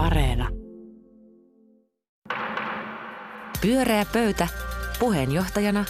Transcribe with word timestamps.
Areena. 0.00 0.48
Pyöreä 3.60 4.06
pöytä. 4.12 4.48
Puheenjohtajana 4.98 5.84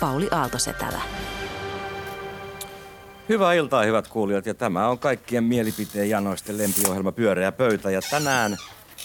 Pauli 0.00 0.28
Aaltosetälä. 0.30 1.00
Hyvää 3.28 3.52
iltaa, 3.52 3.82
hyvät 3.82 4.08
kuulijat, 4.08 4.46
ja 4.46 4.54
tämä 4.54 4.88
on 4.88 4.98
kaikkien 4.98 5.44
mielipiteen 5.44 6.10
janoisten 6.10 6.58
lempiohjelma 6.58 7.12
Pyöreä 7.12 7.52
pöytä, 7.52 7.90
ja 7.90 8.00
tänään 8.10 8.56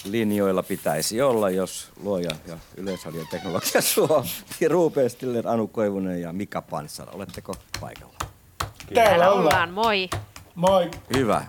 linjoilla 0.04 0.62
pitäisi 0.62 1.22
olla, 1.22 1.50
jos 1.50 1.92
luoja 2.02 2.30
ja 2.46 2.58
yleisradion 2.76 3.26
teknologia 3.30 3.80
suo, 3.80 4.24
Ruupe 4.68 5.08
Stiller, 5.08 5.48
Anu 5.48 5.66
Koivunen 5.66 6.20
ja 6.20 6.32
Mika 6.32 6.62
Panssara. 6.62 7.12
Oletteko 7.12 7.54
paikalla? 7.80 8.14
Täällä 8.94 9.30
ollaan, 9.30 9.70
moi. 9.70 10.08
Moi. 10.54 10.90
Hyvä. 11.16 11.44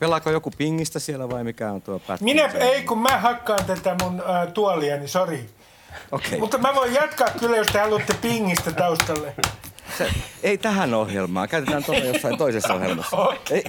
Pelaako 0.00 0.30
joku 0.30 0.50
pingistä 0.58 0.98
siellä 0.98 1.30
vai 1.30 1.44
mikä 1.44 1.72
on 1.72 1.82
tuo 1.82 1.98
pätkä? 1.98 2.24
Minä, 2.24 2.46
ei 2.46 2.82
kun 2.82 2.98
mä 2.98 3.18
hakkaan 3.18 3.64
tätä 3.64 3.96
mun 4.02 4.22
äh, 4.30 4.52
tuolia, 4.52 4.96
niin 4.96 5.08
sori. 5.08 5.46
Okay. 6.12 6.38
Mutta 6.38 6.58
mä 6.58 6.74
voin 6.74 6.94
jatkaa 6.94 7.28
kyllä, 7.40 7.56
jos 7.56 7.66
te 7.66 7.78
haluatte 7.78 8.14
pingistä 8.22 8.72
taustalle. 8.72 9.34
Se, 9.98 10.10
ei 10.42 10.58
tähän 10.58 10.94
ohjelmaan, 10.94 11.48
käytetään 11.48 11.84
tuota 11.84 12.00
jossain 12.00 12.38
toisessa 12.38 12.74
ohjelmassa. 12.74 13.16
Okay. 13.16 13.36
Ei, 13.50 13.64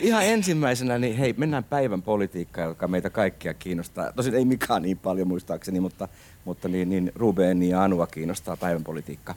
ihan 0.08 0.24
ensimmäisenä, 0.24 0.98
niin 0.98 1.16
hei, 1.16 1.34
mennään 1.36 1.64
päivän 1.64 2.02
politiikkaan, 2.02 2.68
joka 2.68 2.88
meitä 2.88 3.10
kaikkia 3.10 3.54
kiinnostaa. 3.54 4.12
Tosin 4.12 4.34
ei 4.34 4.44
mikään 4.44 4.82
niin 4.82 4.98
paljon 4.98 5.28
muistaakseni, 5.28 5.80
mutta, 5.80 6.08
mutta 6.44 6.68
niin, 6.68 6.88
niin 6.88 7.12
Ruben 7.14 7.62
ja 7.62 7.82
Anua 7.82 8.06
kiinnostaa 8.06 8.56
päivän 8.56 8.84
politiikka. 8.84 9.34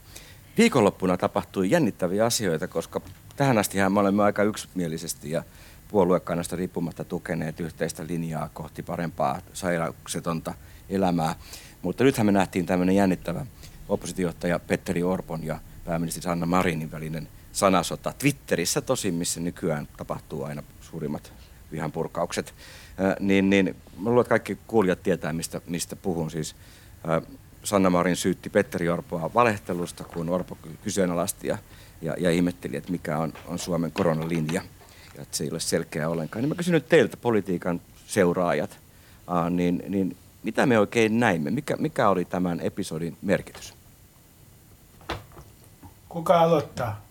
Viikonloppuna 0.57 1.17
tapahtui 1.17 1.71
jännittäviä 1.71 2.25
asioita, 2.25 2.67
koska 2.67 3.01
tähän 3.39 3.57
asti 3.57 3.77
me 3.89 3.99
olemme 3.99 4.23
aika 4.23 4.43
yksimielisesti 4.43 5.31
ja 5.31 5.43
puoluekannasta 5.87 6.55
riippumatta 6.55 7.03
tukeneet 7.03 7.59
yhteistä 7.59 8.07
linjaa 8.07 8.49
kohti 8.53 8.83
parempaa 8.83 9.41
sairauksetonta 9.53 10.53
elämää. 10.89 11.35
Mutta 11.81 12.03
nythän 12.03 12.25
me 12.25 12.31
nähtiin 12.31 12.65
tämmöinen 12.65 12.95
jännittävä 12.95 13.45
oppositiojohtaja 13.89 14.59
Petteri 14.59 15.03
Orpon 15.03 15.43
ja 15.43 15.59
pääministeri 15.85 16.23
Sanna 16.23 16.45
Marinin 16.45 16.91
välinen 16.91 17.27
sanasota 17.51 18.13
Twitterissä 18.19 18.81
tosin, 18.81 19.13
missä 19.13 19.39
nykyään 19.39 19.87
tapahtuu 19.97 20.43
aina 20.43 20.63
suurimmat 20.81 21.33
vihanpurkaukset. 21.71 22.53
Äh, 23.01 23.15
niin, 23.19 23.49
niin 23.49 23.75
mä 23.97 24.09
luulen, 24.09 24.21
että 24.21 24.29
kaikki 24.29 24.57
kuulijat 24.67 25.03
tietää, 25.03 25.33
mistä, 25.33 25.61
mistä 25.67 25.95
puhun. 25.95 26.31
Siis, 26.31 26.55
Sanna 27.63 27.89
Marin 27.89 28.15
syytti 28.15 28.49
Petteri 28.49 28.89
Orpoa 28.89 29.33
valehtelusta, 29.33 30.03
kun 30.03 30.29
Orpo 30.29 30.57
kyseenalaisti 30.83 31.47
ja, 31.47 31.57
ja, 32.01 32.15
ja 32.17 32.31
ihmetteli, 32.31 32.77
että 32.77 32.91
mikä 32.91 33.17
on, 33.17 33.33
on 33.47 33.59
Suomen 33.59 33.91
koronalinja 33.91 34.61
ja 35.15 35.21
että 35.21 35.37
se 35.37 35.43
ei 35.43 35.51
ole 35.51 35.59
selkeä 35.59 36.09
ollenkaan. 36.09 36.43
Niin 36.43 36.49
mä 36.49 36.55
kysyn 36.55 36.73
nyt 36.73 36.89
teiltä, 36.89 37.17
politiikan 37.17 37.81
seuraajat, 38.07 38.79
äh, 39.31 39.49
niin, 39.49 39.83
niin 39.87 40.17
mitä 40.43 40.65
me 40.65 40.79
oikein 40.79 41.19
näimme? 41.19 41.51
Mikä, 41.51 41.75
mikä 41.75 42.09
oli 42.09 42.25
tämän 42.25 42.59
episodin 42.59 43.17
merkitys? 43.21 43.73
Kuka 46.09 46.39
aloittaa? 46.39 47.08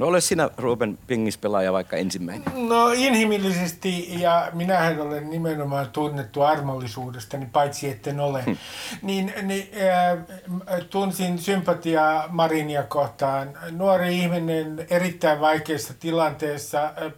No 0.00 0.06
ole 0.06 0.20
sinä 0.20 0.50
Ruben 0.56 0.98
pingispelaaja 1.06 1.72
vaikka 1.72 1.96
ensimmäinen. 1.96 2.68
No 2.68 2.90
inhimillisesti, 2.90 4.20
ja 4.20 4.50
minähän 4.52 5.00
olen 5.00 5.30
nimenomaan 5.30 5.90
tunnettu 5.90 6.42
armollisuudesta, 6.42 7.36
niin 7.36 7.50
paitsi 7.50 7.88
etten 7.88 8.20
ole, 8.20 8.42
hmm. 8.44 8.56
niin, 9.02 9.32
niin 9.42 9.70
äh, 9.74 10.86
tunsin 10.90 11.38
sympatiaa 11.38 12.28
Marinia 12.28 12.82
kohtaan. 12.82 13.58
Nuori 13.70 14.18
ihminen 14.18 14.86
erittäin 14.90 15.40
vaikeassa 15.40 15.94
tilanteessa, 15.94 16.84
äh, 16.84 17.12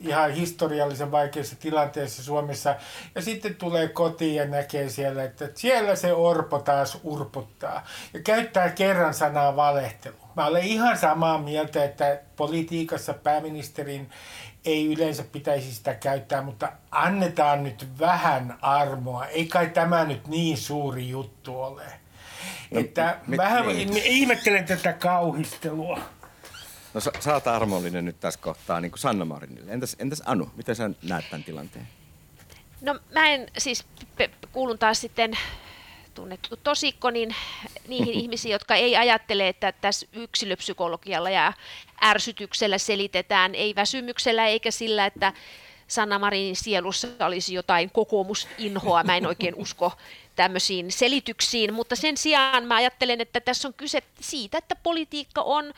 ihan 0.00 0.30
historiallisen 0.30 1.10
vaikeassa 1.10 1.56
tilanteessa 1.56 2.22
Suomessa, 2.22 2.74
ja 3.14 3.22
sitten 3.22 3.54
tulee 3.54 3.88
kotiin 3.88 4.34
ja 4.34 4.46
näkee 4.46 4.88
siellä, 4.88 5.24
että 5.24 5.48
siellä 5.54 5.96
se 5.96 6.12
Orpo 6.12 6.58
taas 6.58 6.98
urputtaa, 7.02 7.86
ja 8.14 8.20
käyttää 8.20 8.70
kerran 8.70 9.14
sanaa 9.14 9.56
valehtelu. 9.56 10.21
Mä 10.36 10.46
olen 10.46 10.64
ihan 10.64 10.98
samaa 10.98 11.38
mieltä, 11.38 11.84
että 11.84 12.20
politiikassa 12.36 13.14
pääministerin 13.14 14.10
ei 14.64 14.92
yleensä 14.92 15.24
pitäisi 15.32 15.74
sitä 15.74 15.94
käyttää, 15.94 16.42
mutta 16.42 16.72
annetaan 16.90 17.64
nyt 17.64 17.86
vähän 17.98 18.58
armoa. 18.62 19.26
Ei 19.26 19.46
kai 19.46 19.68
tämä 19.68 20.04
nyt 20.04 20.28
niin 20.28 20.56
suuri 20.56 21.08
juttu 21.08 21.62
ole. 21.62 21.84
No, 22.70 22.80
että 22.80 23.18
mit, 23.26 23.38
vähän 23.38 23.66
mit, 23.66 23.96
ihmettelen 24.04 24.64
tätä 24.64 24.92
kauhistelua. 24.92 26.00
No 26.94 27.00
sä, 27.00 27.10
sä 27.20 27.34
oot 27.34 27.46
armollinen 27.46 28.04
nyt 28.04 28.20
tässä 28.20 28.40
kohtaa 28.40 28.80
niin 28.80 28.90
kuin 28.90 28.98
Sanna 28.98 29.24
Marinille. 29.24 29.72
Entäs, 29.72 29.96
entäs 29.98 30.22
Anu, 30.26 30.50
miten 30.56 30.76
sä 30.76 30.90
näet 31.02 31.24
tämän 31.30 31.44
tilanteen? 31.44 31.88
No 32.80 32.98
mä 33.14 33.28
en 33.28 33.46
siis 33.58 33.84
kuulun 34.52 34.78
taas 34.78 35.00
sitten 35.00 35.38
tunnettu 36.14 36.56
tosikko, 36.56 37.10
niin 37.10 37.34
niihin 37.88 38.14
ihmisiin, 38.22 38.52
jotka 38.52 38.74
ei 38.74 38.96
ajattele, 38.96 39.48
että 39.48 39.72
tässä 39.72 40.06
yksilöpsykologialla 40.12 41.30
ja 41.30 41.52
ärsytyksellä 42.04 42.78
selitetään, 42.78 43.54
ei 43.54 43.74
väsymyksellä 43.74 44.46
eikä 44.46 44.70
sillä, 44.70 45.06
että 45.06 45.32
Sanna 45.88 46.18
Marinin 46.18 46.56
sielussa 46.56 47.08
olisi 47.26 47.54
jotain 47.54 47.90
kokoomusinhoa. 47.90 49.02
Mä 49.02 49.16
en 49.16 49.26
oikein 49.26 49.54
usko 49.64 49.92
tämmöisiin 50.36 50.92
selityksiin, 50.92 51.74
mutta 51.74 51.96
sen 51.96 52.16
sijaan 52.16 52.64
mä 52.64 52.76
ajattelen, 52.76 53.20
että 53.20 53.40
tässä 53.40 53.68
on 53.68 53.74
kyse 53.74 54.02
siitä, 54.20 54.58
että 54.58 54.76
politiikka 54.76 55.42
on 55.42 55.72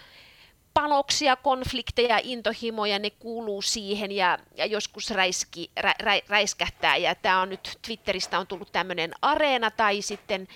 panoksia, 0.75 1.37
konflikteja, 1.37 2.21
intohimoja, 2.23 2.99
ne 2.99 3.11
kuuluu 3.11 3.63
siihen 3.63 4.13
ja, 4.13 4.39
ja 4.57 4.67
joskus 4.67 5.11
räiski, 5.11 5.71
rä, 5.81 5.95
rä, 6.01 6.21
räiskähtää. 6.29 6.97
Ja 6.97 7.15
tämä 7.15 7.41
on 7.41 7.49
nyt 7.49 7.79
Twitteristä 7.87 8.39
on 8.39 8.47
tullut 8.47 8.73
tämmöinen 8.73 9.13
areena 9.23 9.71
tai 9.71 10.03
sitten 10.03 10.49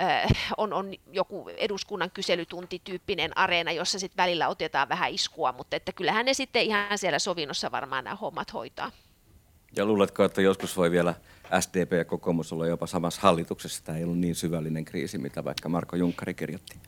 äh, 0.00 0.30
on, 0.56 0.72
on 0.72 0.94
joku 1.12 1.50
eduskunnan 1.56 2.10
kyselytuntityyppinen 2.10 3.38
areena, 3.38 3.72
jossa 3.72 3.98
sitten 3.98 4.22
välillä 4.22 4.48
otetaan 4.48 4.88
vähän 4.88 5.10
iskua, 5.10 5.52
mutta 5.52 5.76
että 5.76 5.92
kyllähän 5.92 6.26
ne 6.26 6.34
sitten 6.34 6.62
ihan 6.62 6.98
siellä 6.98 7.18
sovinnossa 7.18 7.70
varmaan 7.70 8.04
nämä 8.04 8.16
hommat 8.16 8.52
hoitaa. 8.52 8.90
Ja 9.76 9.84
luuletko, 9.84 10.24
että 10.24 10.42
joskus 10.42 10.76
voi 10.76 10.90
vielä 10.90 11.14
SDP 11.60 11.92
ja 11.92 12.04
kokoomus 12.04 12.52
olla 12.52 12.66
jopa 12.66 12.86
samassa 12.86 13.20
hallituksessa? 13.20 13.84
Tämä 13.84 13.98
ei 13.98 14.04
ollut 14.04 14.18
niin 14.18 14.34
syvällinen 14.34 14.84
kriisi, 14.84 15.18
mitä 15.18 15.44
vaikka 15.44 15.68
Marko 15.68 15.96
Junkkari 15.96 16.34
kirjoitti. 16.34 16.78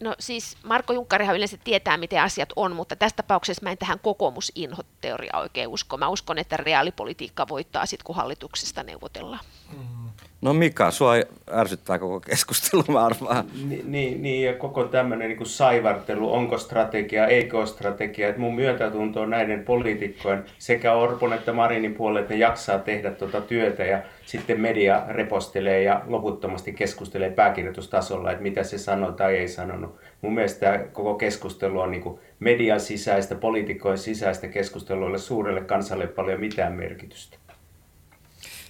No 0.00 0.14
siis 0.20 0.56
Marko 0.62 0.92
Junkkarihan 0.92 1.36
yleensä 1.36 1.56
tietää, 1.64 1.96
miten 1.96 2.22
asiat 2.22 2.48
on, 2.56 2.76
mutta 2.76 2.96
tässä 2.96 3.16
tapauksessa 3.16 3.62
mä 3.62 3.70
en 3.70 3.78
tähän 3.78 3.98
kokoomusinhoteoriaan 3.98 5.42
oikein 5.42 5.68
usko. 5.68 5.96
Mä 5.96 6.08
uskon, 6.08 6.38
että 6.38 6.56
reaalipolitiikka 6.56 7.48
voittaa 7.48 7.86
sitten, 7.86 8.04
kun 8.04 8.16
hallituksesta 8.16 8.82
neuvotellaan. 8.82 9.44
Mm. 9.72 10.10
No 10.40 10.52
Mika, 10.52 10.90
sua 10.90 11.12
ärsyttää 11.52 11.98
koko 11.98 12.20
keskustelu, 12.20 12.84
mä 12.88 13.06
arvaan. 13.06 13.44
Niin, 13.84 14.22
niin, 14.22 14.44
ja 14.44 14.54
koko 14.54 14.84
tämmöinen 14.84 15.28
niin 15.28 15.46
saivartelu, 15.46 16.32
onko 16.32 16.58
strategia, 16.58 17.26
eikö 17.26 17.58
ole 17.58 17.66
strategia. 17.66 18.28
Että 18.28 18.40
mun 18.40 18.54
myötätunto 18.54 19.20
on 19.20 19.30
näiden 19.30 19.64
poliitikkojen 19.64 20.44
sekä 20.58 20.92
Orpon 20.92 21.32
että 21.32 21.52
Marinin 21.52 21.94
puolelle, 21.94 22.20
että 22.20 22.34
ne 22.34 22.40
jaksaa 22.40 22.78
tehdä 22.78 23.10
tuota 23.10 23.40
työtä 23.40 23.84
ja 23.84 24.02
sitten 24.26 24.60
media 24.60 25.02
repostelee 25.08 25.82
ja 25.82 26.02
loputtomasti 26.06 26.72
keskustelee 26.72 27.30
pääkirjoitustasolla, 27.30 28.30
että 28.30 28.42
mitä 28.42 28.62
se 28.62 28.78
sanoo 28.78 29.12
tai 29.12 29.36
ei 29.36 29.48
sanonut. 29.48 29.96
Mun 30.22 30.34
mielestä 30.34 30.84
koko 30.92 31.14
keskustelu 31.14 31.80
on 31.80 31.90
niin 31.90 32.02
kuin 32.02 32.20
median 32.40 32.80
sisäistä, 32.80 33.34
poliitikkojen 33.34 33.98
sisäistä 33.98 34.48
keskustelua, 34.48 35.18
suurelle 35.18 35.60
kansalle 35.60 36.06
paljon 36.06 36.40
mitään 36.40 36.72
merkitystä. 36.72 37.38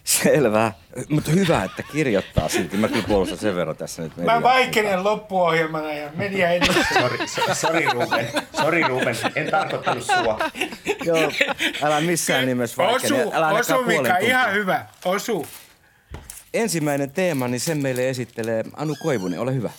Selvä. 0.09 0.73
Mutta 1.09 1.31
hyvä, 1.31 1.65
että 1.65 1.83
kirjoittaa 1.83 2.49
silti. 2.49 2.77
Mä 2.77 2.89
kyllä 2.89 3.05
puolustan 3.09 3.39
sen 3.39 3.57
verran 3.57 3.77
tässä 3.77 4.03
nyt. 4.03 4.17
Media. 4.17 4.35
Mä 4.35 4.43
vaikenen 4.43 5.05
loppuohjelmana 5.05 5.93
ja 5.93 6.11
media 6.15 6.49
Sori, 6.99 7.19
sori 7.55 7.87
Ruben. 7.87 8.29
Sori 8.63 8.83
Ruben. 8.83 9.17
En 9.35 9.51
tarkoittanut 9.51 10.05
sua. 10.05 10.39
Joo, 11.05 11.33
älä 11.83 12.01
missään 12.01 12.47
nimessä 12.47 12.77
vaikene. 12.77 13.21
Osu, 13.21 13.33
älä 13.35 13.49
osu 13.49 13.83
Mika, 13.83 14.19
ihan 14.19 14.53
hyvä. 14.53 14.87
Osu. 15.05 15.47
Ensimmäinen 16.55 17.11
teema, 17.11 17.49
niin 17.49 17.61
sen 17.61 17.79
meille 17.79 18.09
esittelee 18.09 18.65
Anu 18.77 18.97
Koivunen. 19.03 19.41
Ole 19.41 19.55
hyvä. 19.55 19.71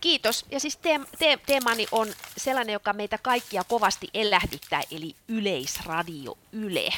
Kiitos. 0.00 0.46
Ja 0.50 0.60
siis 0.60 0.76
teem, 0.76 1.06
te, 1.18 1.38
teemani 1.46 1.86
on 1.92 2.08
sellainen, 2.36 2.72
joka 2.72 2.92
meitä 2.92 3.18
kaikkia 3.22 3.64
kovasti 3.64 4.08
elähdyttää, 4.14 4.82
eli 4.90 5.14
Yleisradio 5.28 6.38
Yle. 6.52 6.92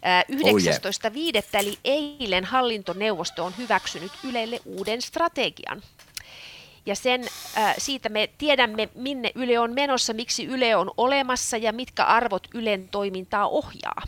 19.5. 0.00 0.36
Oh 0.48 0.60
yeah. 0.62 1.64
eli 1.64 1.78
eilen 1.84 2.44
hallintoneuvosto 2.44 3.44
on 3.44 3.52
hyväksynyt 3.58 4.12
Ylelle 4.24 4.60
uuden 4.64 5.02
strategian. 5.02 5.82
Ja 6.86 6.94
sen, 6.94 7.24
äh, 7.56 7.74
siitä 7.78 8.08
me 8.08 8.30
tiedämme, 8.38 8.88
minne 8.94 9.32
Yle 9.34 9.58
on 9.58 9.74
menossa, 9.74 10.12
miksi 10.12 10.44
Yle 10.44 10.76
on 10.76 10.90
olemassa 10.96 11.56
ja 11.56 11.72
mitkä 11.72 12.04
arvot 12.04 12.46
Ylen 12.54 12.88
toimintaa 12.88 13.48
ohjaa. 13.48 14.02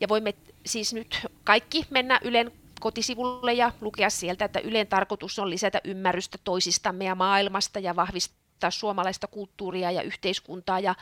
Ja 0.00 0.08
voimme 0.08 0.34
siis 0.66 0.94
nyt 0.94 1.26
kaikki 1.44 1.86
mennä 1.90 2.20
Ylen 2.22 2.52
kotisivulle 2.80 3.52
ja 3.52 3.72
lukea 3.80 4.10
sieltä, 4.10 4.44
että 4.44 4.60
Ylen 4.60 4.86
tarkoitus 4.86 5.38
on 5.38 5.50
lisätä 5.50 5.80
ymmärrystä 5.84 6.38
toisistamme 6.44 7.04
ja 7.04 7.14
maailmasta 7.14 7.78
ja 7.78 7.96
vahvistaa 7.96 8.70
suomalaista 8.70 9.26
kulttuuria 9.26 9.90
ja 9.90 10.02
yhteiskuntaa 10.02 10.80
ja 10.80 10.94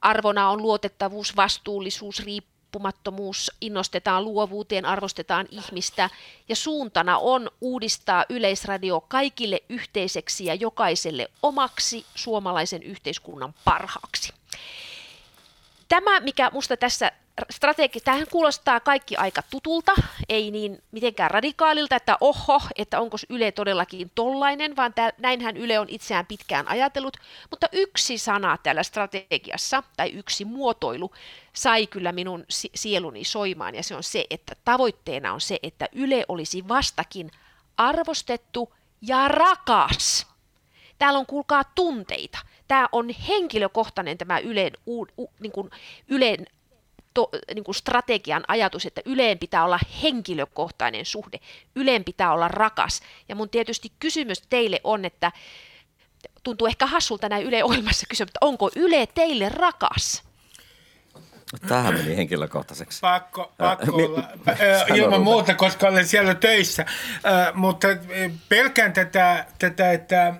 arvona 0.00 0.50
on 0.50 0.62
luotettavuus, 0.62 1.36
vastuullisuus, 1.36 2.24
riippuvuus 2.24 2.49
riippumattomuus, 2.70 3.52
innostetaan 3.60 4.24
luovuuteen, 4.24 4.84
arvostetaan 4.84 5.46
ihmistä 5.50 6.10
ja 6.48 6.56
suuntana 6.56 7.18
on 7.18 7.50
uudistaa 7.60 8.24
yleisradio 8.28 9.00
kaikille 9.00 9.60
yhteiseksi 9.68 10.44
ja 10.44 10.54
jokaiselle 10.54 11.28
omaksi 11.42 12.06
suomalaisen 12.14 12.82
yhteiskunnan 12.82 13.54
parhaaksi. 13.64 14.32
Tämä, 15.88 16.20
mikä 16.20 16.50
musta 16.52 16.76
tässä 16.76 17.12
strategi, 17.50 18.00
tähän 18.00 18.26
kuulostaa 18.30 18.80
kaikki 18.80 19.16
aika 19.16 19.42
tutulta, 19.50 19.92
ei 20.28 20.50
niin 20.50 20.82
mitenkään 20.90 21.30
radikaalilta, 21.30 21.96
että 21.96 22.16
oho, 22.20 22.62
että 22.78 23.00
onko 23.00 23.16
Yle 23.28 23.52
todellakin 23.52 24.10
tollainen, 24.14 24.76
vaan 24.76 24.94
tä, 24.94 25.12
näinhän 25.18 25.56
Yle 25.56 25.78
on 25.78 25.86
itseään 25.88 26.26
pitkään 26.26 26.68
ajatellut, 26.68 27.16
mutta 27.50 27.66
yksi 27.72 28.18
sana 28.18 28.58
täällä 28.62 28.82
strategiassa, 28.82 29.82
tai 29.96 30.10
yksi 30.10 30.44
muotoilu, 30.44 31.12
sai 31.52 31.86
kyllä 31.86 32.12
minun 32.12 32.44
sieluni 32.74 33.24
soimaan, 33.24 33.74
ja 33.74 33.82
se 33.82 33.96
on 33.96 34.02
se, 34.02 34.24
että 34.30 34.56
tavoitteena 34.64 35.32
on 35.32 35.40
se, 35.40 35.58
että 35.62 35.88
Yle 35.92 36.24
olisi 36.28 36.68
vastakin 36.68 37.30
arvostettu 37.76 38.74
ja 39.02 39.28
rakas. 39.28 40.26
Täällä 40.98 41.18
on, 41.18 41.26
kuulkaa, 41.26 41.64
tunteita. 41.64 42.38
Tämä 42.68 42.88
on 42.92 43.10
henkilökohtainen 43.28 44.18
tämä 44.18 44.38
Ylen, 44.38 44.72
u, 44.86 45.06
u, 45.18 45.30
niin 45.40 45.52
kuin 45.52 45.70
Ylen 46.08 46.46
to, 47.20 47.38
niin 47.54 47.64
kuin 47.64 47.74
strategian 47.74 48.44
ajatus, 48.48 48.86
että 48.86 49.00
Yleen 49.04 49.38
pitää 49.38 49.64
olla 49.64 49.78
henkilökohtainen 50.02 51.04
suhde, 51.04 51.40
Yleen 51.76 52.04
pitää 52.04 52.32
olla 52.32 52.48
rakas. 52.48 53.02
Ja 53.28 53.34
mun 53.34 53.50
tietysti 53.50 53.92
kysymys 53.98 54.42
teille 54.50 54.80
on, 54.84 55.04
että 55.04 55.32
tuntuu 56.42 56.66
ehkä 56.66 56.86
hassulta 56.86 57.28
näin 57.28 57.46
Yle 57.46 57.64
ohjelmassa 57.64 58.06
kysyä, 58.08 58.26
onko 58.40 58.70
Yle 58.76 59.06
teille 59.06 59.48
rakas? 59.48 60.29
Tähän 61.68 61.94
meni 61.94 62.16
henkilökohtaiseksi. 62.16 63.00
Pakko, 63.00 63.52
pakko 63.58 63.96
olla, 63.96 64.28
ilman 64.94 65.22
muuta, 65.22 65.54
koska 65.54 65.88
olen 65.88 66.06
siellä 66.06 66.34
töissä. 66.34 66.86
Mutta 67.54 67.88
pelkään 68.48 68.92
tätä, 68.92 69.46
tätä, 69.58 69.92
että 69.92 70.34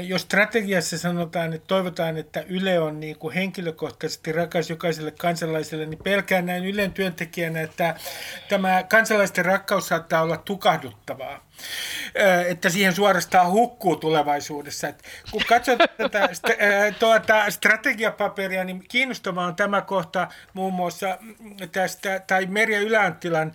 jos 0.00 0.22
strategiassa 0.22 0.98
sanotaan, 0.98 1.52
että 1.52 1.66
toivotaan, 1.66 2.16
että 2.16 2.44
Yle 2.48 2.80
on 2.80 3.00
niin 3.00 3.18
kuin 3.18 3.34
henkilökohtaisesti 3.34 4.32
rakas 4.32 4.70
jokaiselle 4.70 5.10
kansalaiselle, 5.10 5.86
niin 5.86 6.00
pelkään 6.04 6.46
näin 6.46 6.64
Ylen 6.64 6.92
työntekijänä, 6.92 7.60
että 7.60 7.94
tämä 8.48 8.82
kansalaisten 8.82 9.44
rakkaus 9.44 9.88
saattaa 9.88 10.22
olla 10.22 10.36
tukahduttavaa 10.36 11.46
että 12.48 12.70
siihen 12.70 12.94
suorastaan 12.94 13.50
hukkuu 13.50 13.96
tulevaisuudessa. 13.96 14.88
Et 14.88 15.02
kun 15.30 15.42
katsot 15.48 15.78
tätä 15.96 16.28
tuota, 16.98 17.50
strategiapaperia, 17.50 18.64
niin 18.64 18.84
kiinnostavaa 18.88 19.46
on 19.46 19.56
tämä 19.56 19.80
kohta 19.80 20.28
muun 20.52 20.74
muassa 20.74 21.18
tästä, 21.72 22.20
tai 22.26 22.46
Merja 22.46 22.80
Ylänttilan 22.80 23.52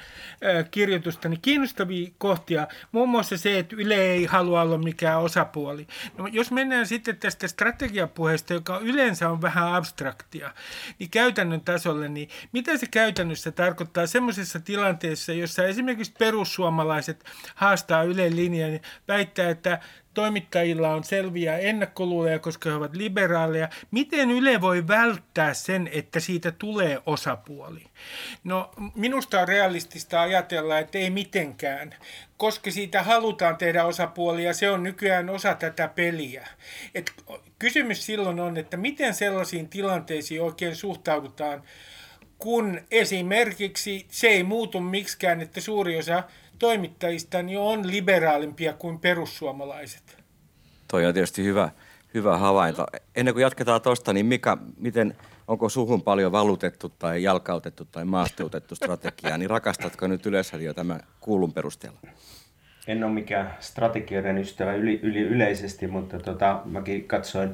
kirjoitusta, 0.71 1.30
niin 1.30 1.42
kiinnostavia 1.42 2.09
kohtia, 2.18 2.68
muun 2.92 3.09
muassa 3.09 3.38
se, 3.38 3.59
että 3.59 3.75
Yle 3.75 3.95
ei 3.95 4.25
halua 4.25 4.62
olla 4.62 4.77
mikään 4.77 5.19
osapuoli. 5.19 5.88
No, 6.18 6.27
jos 6.27 6.51
mennään 6.51 6.88
sitten 6.88 7.18
tästä 7.18 7.48
strategiapuheesta, 7.48 8.53
joka 8.53 8.77
yleensä 8.77 9.30
on 9.30 9.42
vähän 9.42 9.74
abstraktia, 9.74 10.53
niin 11.00 11.09
käytännön 11.09 11.62
tasolle, 11.62 12.09
niin 12.09 12.30
mitä 12.51 12.77
se 12.77 12.88
käytännössä 12.92 13.51
tarkoittaa 13.51 14.07
semmoisessa 14.07 14.59
tilanteessa, 14.59 15.33
jossa 15.33 15.63
esimerkiksi 15.63 16.13
perussuomalaiset 16.19 17.25
haastaa 17.95 18.03
Ylen 18.03 18.35
linjaa, 18.35 18.69
niin 18.69 18.81
väittää, 19.07 19.49
että 19.49 19.79
toimittajilla 20.13 20.93
on 20.93 21.03
selviä 21.03 21.57
ennakkoluuleja, 21.57 22.39
koska 22.39 22.69
he 22.69 22.75
ovat 22.75 22.95
liberaaleja. 22.95 23.69
Miten 23.91 24.31
Yle 24.31 24.61
voi 24.61 24.88
välttää 24.88 25.53
sen, 25.53 25.89
että 25.93 26.19
siitä 26.19 26.51
tulee 26.51 26.99
osapuoli? 27.05 27.83
No 28.43 28.71
minusta 28.95 29.41
on 29.41 29.47
realistista 29.47 30.21
ajatella, 30.21 30.79
että 30.79 30.97
ei 30.97 31.09
mitenkään, 31.09 31.95
koska 32.38 32.71
siitä 32.71 33.03
halutaan 33.03 33.57
tehdä 33.57 33.85
osapuoli 33.85 34.43
ja 34.43 34.53
se 34.53 34.69
on 34.69 34.83
nykyään 34.83 35.29
osa 35.29 35.55
tätä 35.55 35.88
peliä. 35.88 36.47
Et 36.95 37.11
kysymys 37.59 38.05
silloin 38.05 38.39
on, 38.39 38.57
että 38.57 38.77
miten 38.77 39.13
sellaisiin 39.13 39.69
tilanteisiin 39.69 40.41
oikein 40.41 40.75
suhtaudutaan, 40.75 41.63
kun 42.38 42.81
esimerkiksi 42.91 44.05
se 44.09 44.27
ei 44.27 44.43
muutu 44.43 44.79
miksikään, 44.79 45.41
että 45.41 45.61
suuri 45.61 45.97
osa 45.97 46.23
toimittajista 46.61 47.41
niin 47.41 47.59
on 47.59 47.87
liberaalimpia 47.87 48.73
kuin 48.73 48.99
perussuomalaiset. 48.99 50.17
Toi 50.87 51.05
on 51.05 51.13
tietysti 51.13 51.43
hyvä, 51.43 51.69
hyvä 52.13 52.37
havainto. 52.37 52.85
Ennen 53.15 53.33
kuin 53.33 53.41
jatketaan 53.41 53.81
tuosta, 53.81 54.13
niin 54.13 54.25
Mika, 54.25 54.57
miten, 54.77 55.15
onko 55.47 55.69
suhun 55.69 56.01
paljon 56.01 56.31
valutettu 56.31 56.89
tai 56.89 57.23
jalkautettu 57.23 57.85
tai 57.85 58.05
maasteutettu 58.05 58.75
strategiaa, 58.75 59.37
niin 59.37 59.49
rakastatko 59.49 60.07
nyt 60.07 60.25
Yleisradio 60.25 60.73
tämän 60.73 60.99
kuulun 61.19 61.53
perusteella? 61.53 61.99
En 62.87 63.03
ole 63.03 63.11
mikään 63.11 63.57
strategioiden 63.59 64.37
ystävä 64.37 64.73
yli, 64.73 64.99
yli 65.03 65.19
yleisesti, 65.19 65.87
mutta 65.87 66.19
tota, 66.19 66.61
mäkin 66.65 67.07
katsoin 67.07 67.49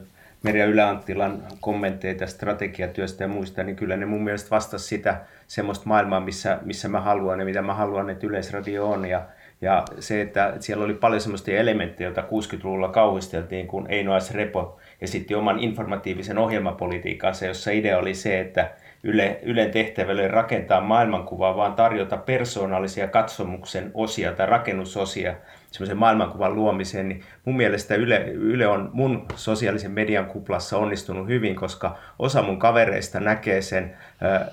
Merja 0.48 0.66
Yläanttilan 0.66 1.44
kommentteja 1.62 2.28
strategiatyöstä 2.28 3.24
ja 3.24 3.28
muista, 3.28 3.64
niin 3.64 3.76
kyllä 3.76 3.98
ne 3.98 4.06
mun 4.06 4.24
mielestä 4.24 4.50
vastasi 4.50 4.88
sitä 4.88 5.22
semmoista 5.48 5.86
maailmaa, 5.86 6.20
missä, 6.20 6.60
missä 6.66 6.88
mä 6.88 7.02
haluan 7.02 7.40
ja 7.40 7.46
mitä 7.46 7.62
mä 7.62 7.74
haluan, 7.74 8.10
että 8.10 8.28
Yleisradio 8.28 8.90
on. 8.90 9.06
Ja, 9.06 9.22
ja 9.62 9.86
se, 10.00 10.22
että 10.22 10.54
siellä 10.60 10.86
oli 10.86 10.94
paljon 10.94 11.22
semmoista 11.22 11.52
elementtejä, 11.52 12.08
joita 12.08 12.22
60-luvulla 12.22 12.90
kauhisteltiin, 12.90 13.68
kun 13.68 13.86
Eino 13.90 14.20
S. 14.20 14.32
Repo 14.32 14.80
esitti 15.02 15.36
oman 15.36 15.60
informatiivisen 15.60 16.38
ohjelmapolitiikansa, 16.38 17.46
jossa 17.46 17.72
idea 17.72 17.98
oli 17.98 18.14
se, 18.14 18.40
että 18.40 18.72
Yle, 19.04 19.40
Ylen 19.44 19.72
tehtävä 19.72 20.12
oli 20.12 20.28
rakentaa 20.28 20.82
maailmankuvaa, 20.82 21.56
vaan 21.56 21.74
tarjota 21.74 22.18
persoonallisia 22.18 23.08
katsomuksen 23.08 23.92
osia 23.94 24.32
tai 24.32 24.48
rakennusosia 24.48 25.36
semmoisen 25.72 25.98
maailmankuvan 25.98 26.56
luomiseen, 26.56 27.10
niin 27.10 27.24
mun 27.46 27.58
mielestä 27.58 27.96
Yle, 27.96 28.26
Yle 28.28 28.68
on 28.68 28.90
mun 28.94 29.26
sosiaalisen 29.36 29.92
median 29.92 30.26
kuplassa 30.26 30.78
onnistunut 30.78 31.28
hyvin, 31.28 31.56
koska 31.56 31.98
osa 32.20 32.42
mun 32.42 32.60
kavereista 32.60 33.20
näkee 33.20 33.62
sen 33.62 33.98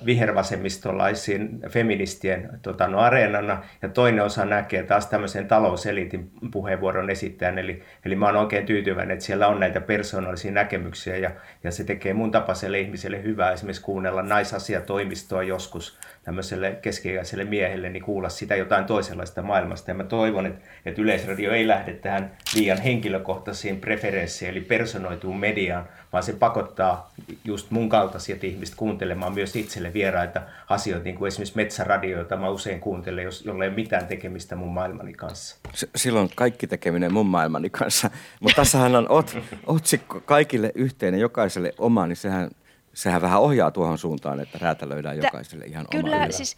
vihervasemmistolaisiin 0.05 1.59
feministien 1.69 2.49
tota, 2.61 2.87
no, 2.87 2.99
areenana, 2.99 3.63
ja 3.81 3.89
toinen 3.89 4.23
osa 4.23 4.45
näkee 4.45 4.83
taas 4.83 5.07
tämmöisen 5.07 5.47
talouselitin 5.47 6.31
puheenvuoron 6.51 7.09
esittäjän, 7.09 7.57
eli, 7.57 7.83
eli 8.05 8.15
mä 8.15 8.25
oon 8.25 8.35
oikein 8.35 8.65
tyytyväinen, 8.65 9.13
että 9.13 9.25
siellä 9.25 9.47
on 9.47 9.59
näitä 9.59 9.81
persoonallisia 9.81 10.51
näkemyksiä, 10.51 11.17
ja, 11.17 11.31
ja 11.63 11.71
se 11.71 11.83
tekee 11.83 12.13
mun 12.13 12.31
tapaiselle 12.31 12.79
ihmiselle 12.79 13.23
hyvää. 13.23 13.51
Esimerkiksi 13.51 13.83
kuunnella 13.83 14.21
naisasiatoimistoa 14.21 15.43
joskus 15.43 15.99
tämmöiselle 16.23 16.77
keski 16.81 17.09
miehelle, 17.49 17.89
niin 17.89 18.03
kuulla 18.03 18.29
sitä 18.29 18.55
jotain 18.55 18.85
toisenlaista 18.85 19.41
maailmasta, 19.41 19.91
ja 19.91 19.95
mä 19.95 20.03
toivon, 20.03 20.45
että, 20.45 20.65
että 20.85 21.01
Yleisradio 21.05 21.51
ei 21.51 21.67
lähde 21.67 21.93
tähän 21.93 22.31
liian 22.55 22.81
henkilökohtaisiin 22.81 23.79
preferenssiin, 23.79 24.51
eli 24.51 24.61
personoituun 24.61 25.39
mediaan, 25.39 25.85
vaan 26.13 26.23
se 26.23 26.33
pakottaa 26.33 27.11
just 27.43 27.71
mun 27.71 27.89
kaltaiset 27.89 28.43
ihmiset 28.43 28.75
kuuntelemaan 28.75 29.33
myös 29.33 29.55
itselle 29.55 29.93
vieraita 29.93 30.41
asioita, 30.69 31.03
niin 31.03 31.15
kuin 31.15 31.27
esimerkiksi 31.27 31.55
Metsäradio, 31.55 32.17
jota 32.17 32.37
mä 32.37 32.49
usein 32.49 32.79
kuuntelen, 32.79 33.23
jos, 33.23 33.45
jolla 33.45 33.63
ei 33.63 33.67
ole 33.67 33.75
mitään 33.75 34.07
tekemistä 34.07 34.55
mun 34.55 34.73
maailmani 34.73 35.13
kanssa. 35.13 35.55
S- 35.73 35.87
silloin 35.95 36.29
kaikki 36.35 36.67
tekeminen 36.67 37.13
mun 37.13 37.25
maailmani 37.25 37.69
kanssa. 37.69 38.09
Mutta 38.39 38.55
tässähän 38.55 38.95
on 38.95 39.09
ot, 39.09 39.37
otsikko 39.65 40.19
kaikille 40.19 40.71
yhteinen, 40.75 41.19
jokaiselle 41.19 41.73
oma, 41.77 42.07
niin 42.07 42.17
sehän, 42.17 42.49
sehän 42.93 43.21
vähän 43.21 43.41
ohjaa 43.41 43.71
tuohon 43.71 43.97
suuntaan, 43.97 44.39
että 44.39 44.57
räätälöidään 44.61 45.17
jokaiselle 45.17 45.65
ihan 45.65 45.85
Kyllä, 45.91 46.15
oma 46.15 46.31
siis 46.31 46.57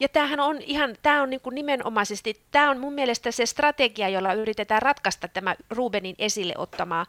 ja 0.00 0.08
tämähän 0.08 0.40
on 0.40 0.62
ihan, 0.62 0.96
tämä 1.02 1.22
on 1.22 1.30
niin 1.30 1.40
kuin 1.40 1.54
nimenomaisesti, 1.54 2.42
tämä 2.50 2.70
on 2.70 2.78
mun 2.78 2.92
mielestä 2.92 3.30
se 3.30 3.46
strategia, 3.46 4.08
jolla 4.08 4.32
yritetään 4.32 4.82
ratkaista 4.82 5.28
tämä 5.28 5.56
Rubenin 5.70 6.14
esille 6.18 6.54
ottama 6.58 7.06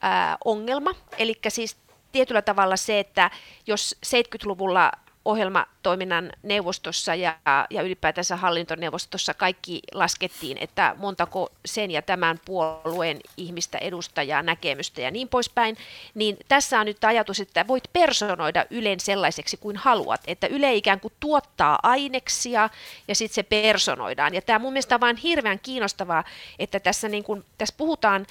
ää, 0.00 0.38
ongelma. 0.44 0.90
Eli 1.18 1.38
siis 1.48 1.76
tietyllä 2.12 2.42
tavalla 2.42 2.76
se, 2.76 2.98
että 2.98 3.30
jos 3.66 3.96
70-luvulla 4.06 4.92
ohjelmatoiminnan 5.24 6.32
neuvostossa 6.42 7.14
ja, 7.14 7.38
ja 7.70 7.82
ylipäätänsä 7.82 8.36
hallintoneuvostossa 8.36 9.34
kaikki 9.34 9.80
laskettiin, 9.94 10.58
että 10.60 10.94
montako 10.98 11.52
sen 11.64 11.90
ja 11.90 12.02
tämän 12.02 12.40
puolueen 12.44 13.20
ihmistä 13.36 13.78
edustajaa, 13.78 14.42
näkemystä 14.42 15.00
ja 15.00 15.10
niin 15.10 15.28
poispäin, 15.28 15.76
niin 16.14 16.36
tässä 16.48 16.80
on 16.80 16.86
nyt 16.86 17.04
ajatus, 17.04 17.40
että 17.40 17.66
voit 17.68 17.84
personoida 17.92 18.66
Ylen 18.70 19.00
sellaiseksi 19.00 19.56
kuin 19.56 19.76
haluat, 19.76 20.20
että 20.26 20.46
Yle 20.46 20.74
ikään 20.74 21.00
kuin 21.00 21.14
tuottaa 21.20 21.78
aineksia 21.82 22.70
ja 23.08 23.14
sitten 23.14 23.34
se 23.34 23.42
personoidaan. 23.42 24.34
Ja 24.34 24.42
tämä 24.42 24.58
mun 24.58 24.72
mielestä 24.72 24.94
on 24.94 25.00
vain 25.00 25.16
hirveän 25.16 25.60
kiinnostavaa, 25.62 26.24
että 26.58 26.80
tässä, 26.80 27.08
niin 27.08 27.24
kun, 27.24 27.44
tässä 27.58 27.74
puhutaan, 27.78 28.26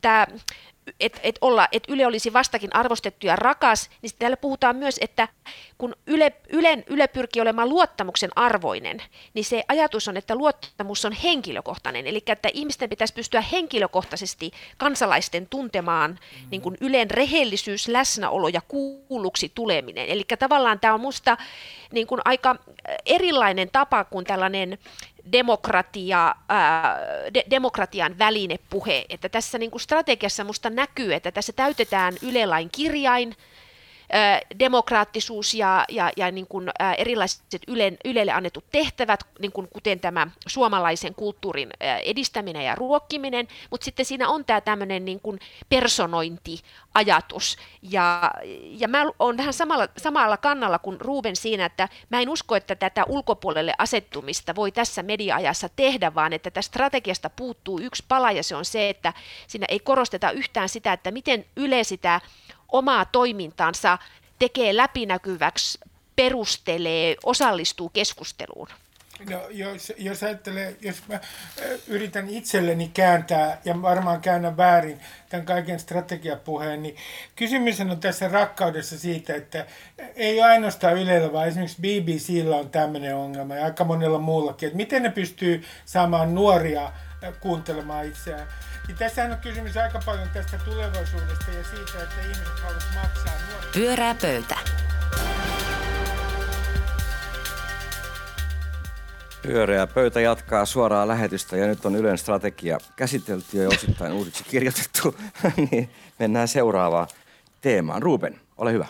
tämä 0.00 0.26
että 1.00 1.20
et 1.22 1.38
olla, 1.40 1.68
et 1.72 1.82
Yle 1.88 2.06
olisi 2.06 2.32
vastakin 2.32 2.76
arvostettu 2.76 3.26
ja 3.26 3.36
rakas, 3.36 3.90
niin 4.02 4.10
täällä 4.18 4.36
puhutaan 4.36 4.76
myös, 4.76 4.96
että 5.00 5.28
kun 5.78 5.96
Yle, 6.06 6.32
Ylen, 6.48 6.84
Yle 6.86 7.08
pyrkii 7.08 7.42
olemaan 7.42 7.68
luottamuksen 7.68 8.30
arvoinen, 8.36 9.02
niin 9.34 9.44
se 9.44 9.64
ajatus 9.68 10.08
on, 10.08 10.16
että 10.16 10.34
luottamus 10.34 11.04
on 11.04 11.12
henkilökohtainen, 11.12 12.06
eli 12.06 12.22
että 12.26 12.48
ihmisten 12.52 12.90
pitäisi 12.90 13.14
pystyä 13.14 13.40
henkilökohtaisesti 13.40 14.50
kansalaisten 14.76 15.46
tuntemaan 15.46 16.10
mm. 16.10 16.48
niin 16.50 16.62
kuin 16.62 16.76
Ylen 16.80 17.10
rehellisyys, 17.10 17.88
läsnäolo 17.88 18.48
ja 18.48 18.60
kuulluksi 18.68 19.52
tuleminen. 19.54 20.06
Eli 20.08 20.24
tavallaan 20.38 20.80
tämä 20.80 20.94
on 20.94 21.00
minusta 21.00 21.36
niin 21.92 22.06
kuin 22.06 22.20
aika 22.24 22.56
erilainen 23.06 23.70
tapa 23.72 24.04
kuin 24.04 24.24
tällainen 24.24 24.78
demokratia, 25.32 26.34
ää, 26.48 26.98
de, 27.34 27.44
demokratian 27.50 28.18
välinepuhe, 28.18 29.04
että 29.08 29.28
tässä 29.28 29.58
niin 29.58 29.70
kuin 29.70 29.80
strategiassa 29.80 30.44
musta 30.44 30.70
näkyy, 30.70 31.14
että 31.14 31.32
tässä 31.32 31.52
täytetään 31.52 32.14
Yle-lain 32.22 32.68
kirjain, 32.72 33.36
demokraattisuus 34.58 35.54
ja, 35.54 35.84
ja, 35.88 36.12
ja 36.16 36.30
niin 36.30 36.46
kuin, 36.46 36.70
erilaiset 36.98 37.42
Yle, 37.68 37.92
Ylelle 38.04 38.32
annetut 38.32 38.64
tehtävät, 38.70 39.20
niin 39.38 39.52
kuin, 39.52 39.68
kuten 39.72 40.00
tämä 40.00 40.26
suomalaisen 40.46 41.14
kulttuurin 41.14 41.70
edistäminen 42.04 42.64
ja 42.64 42.74
ruokkiminen, 42.74 43.48
mutta 43.70 43.84
sitten 43.84 44.06
siinä 44.06 44.28
on 44.28 44.44
tämä 44.44 44.60
tämmöinen 44.60 45.04
niin 45.04 45.20
kuin 45.20 45.40
personointiajatus. 45.68 47.56
Ja, 47.82 48.30
ja 48.62 48.88
mä 48.88 49.04
olen 49.18 49.36
vähän 49.36 49.52
samalla, 49.52 49.88
samalla 49.96 50.36
kannalla 50.36 50.78
kuin 50.78 51.00
Ruben 51.00 51.36
siinä, 51.36 51.64
että 51.64 51.88
mä 52.10 52.20
en 52.20 52.28
usko, 52.28 52.56
että 52.56 52.74
tätä 52.74 53.04
ulkopuolelle 53.04 53.74
asettumista 53.78 54.54
voi 54.54 54.72
tässä 54.72 55.02
media-ajassa 55.02 55.68
tehdä, 55.76 56.14
vaan 56.14 56.32
että 56.32 56.50
tästä 56.50 56.68
strategiasta 56.68 57.30
puuttuu 57.30 57.80
yksi 57.80 58.04
pala, 58.08 58.32
ja 58.32 58.42
se 58.42 58.56
on 58.56 58.64
se, 58.64 58.88
että 58.88 59.12
siinä 59.46 59.66
ei 59.68 59.78
korosteta 59.78 60.30
yhtään 60.30 60.68
sitä, 60.68 60.92
että 60.92 61.10
miten 61.10 61.44
Yle 61.56 61.84
sitä 61.84 62.20
omaa 62.72 63.04
toimintansa 63.04 63.98
tekee 64.38 64.76
läpinäkyväksi, 64.76 65.78
perustelee, 66.16 67.16
osallistuu 67.24 67.88
keskusteluun? 67.88 68.68
No, 69.30 69.40
jos, 69.50 69.92
jos 69.96 70.22
ajattelee, 70.22 70.76
jos 70.80 70.96
mä 71.08 71.20
yritän 71.86 72.28
itselleni 72.28 72.90
kääntää, 72.94 73.60
ja 73.64 73.82
varmaan 73.82 74.20
käännän 74.20 74.56
väärin 74.56 75.00
tämän 75.28 75.46
kaiken 75.46 75.80
strategiapuheen, 75.80 76.82
niin 76.82 76.96
kysymys 77.36 77.80
on 77.80 78.00
tässä 78.00 78.28
rakkaudessa 78.28 78.98
siitä, 78.98 79.34
että 79.34 79.66
ei 80.16 80.42
ainoastaan 80.42 80.98
Ylellä, 80.98 81.32
vaan 81.32 81.48
esimerkiksi 81.48 81.80
BBCllä 81.80 82.56
on 82.56 82.70
tämmöinen 82.70 83.16
ongelma, 83.16 83.54
ja 83.54 83.64
aika 83.64 83.84
monella 83.84 84.18
muullakin, 84.18 84.66
että 84.66 84.76
miten 84.76 85.02
ne 85.02 85.10
pystyy 85.10 85.64
saamaan 85.84 86.34
nuoria 86.34 86.92
kuuntelemaan 87.40 88.06
itseään. 88.06 88.48
Niin 88.86 88.96
tässähän 88.96 89.32
on 89.32 89.38
kysymys 89.38 89.76
aika 89.76 90.00
paljon 90.06 90.28
tästä 90.28 90.58
tulevaisuudesta 90.58 91.50
ja 91.50 91.64
siitä, 91.64 92.02
että 92.02 92.20
ihmiset 92.20 92.60
haluaisivat 92.62 92.94
maksaa 92.94 93.34
nuoret. 93.50 93.72
Pyörää 93.72 94.14
pöytä. 94.14 94.56
Pyöreä 99.42 99.86
pöytä 99.86 100.20
jatkaa 100.20 100.64
suoraa 100.64 101.08
lähetystä 101.08 101.56
ja 101.56 101.66
nyt 101.66 101.86
on 101.86 101.96
Ylen 101.96 102.18
strategia 102.18 102.78
käsitelty 102.96 103.62
ja 103.62 103.68
osittain 103.68 104.12
uusiksi 104.12 104.44
kirjoitettu. 104.44 105.14
niin 105.70 105.90
mennään 106.18 106.48
seuraavaan 106.48 107.08
teemaan. 107.60 108.02
Ruben, 108.02 108.40
ole 108.58 108.72
hyvä. 108.72 108.86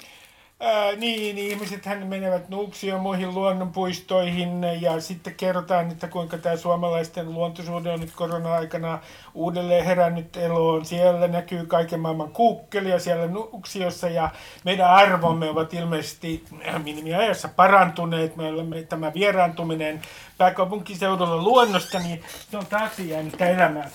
Ää, 0.60 0.92
niin, 0.96 1.38
ihmiset 1.38 1.86
hän 1.86 2.06
menevät 2.06 2.48
Nuuksioon 2.48 3.00
muihin 3.00 3.34
luonnonpuistoihin 3.34 4.64
ja 4.80 5.00
sitten 5.00 5.34
kerrotaan, 5.34 5.90
että 5.90 6.08
kuinka 6.08 6.38
tämä 6.38 6.56
suomalaisten 6.56 7.32
luontosuhde 7.34 7.90
on 7.90 8.00
nyt 8.00 8.12
korona-aikana 8.14 8.98
uudelleen 9.34 9.84
herännyt 9.84 10.36
eloon. 10.36 10.84
Siellä 10.84 11.28
näkyy 11.28 11.66
kaiken 11.66 12.00
maailman 12.00 12.32
kuukkelia 12.32 12.98
siellä 12.98 13.26
Nuuksiossa 13.26 14.08
ja 14.08 14.30
meidän 14.64 14.90
arvomme 14.90 15.50
ovat 15.50 15.74
ilmeisesti 15.74 16.44
minimiajassa 16.84 17.48
parantuneet. 17.48 18.36
Me 18.36 18.46
olemme 18.46 18.82
tämä 18.82 19.14
vieraantuminen 19.14 20.02
pääkaupunkiseudulla 20.38 21.42
luonnosta, 21.42 21.98
niin 21.98 22.22
se 22.50 22.56
on 22.56 22.66
taakse 22.66 23.02
jäänyt 23.02 23.40
elämään. 23.40 23.90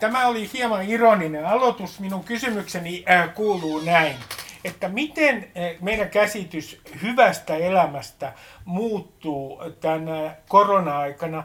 Tämä 0.00 0.26
oli 0.26 0.50
hieman 0.52 0.82
ironinen 0.82 1.46
aloitus. 1.46 2.00
Minun 2.00 2.24
kysymykseni 2.24 3.04
kuuluu 3.34 3.80
näin 3.80 4.16
että 4.66 4.88
miten 4.88 5.48
eh, 5.54 5.76
meidän 5.80 6.10
käsitys 6.10 6.80
hyvästä 7.02 7.56
elämästä 7.56 8.32
muuttuu 8.64 9.62
tänä 9.80 10.36
korona-aikana. 10.48 11.44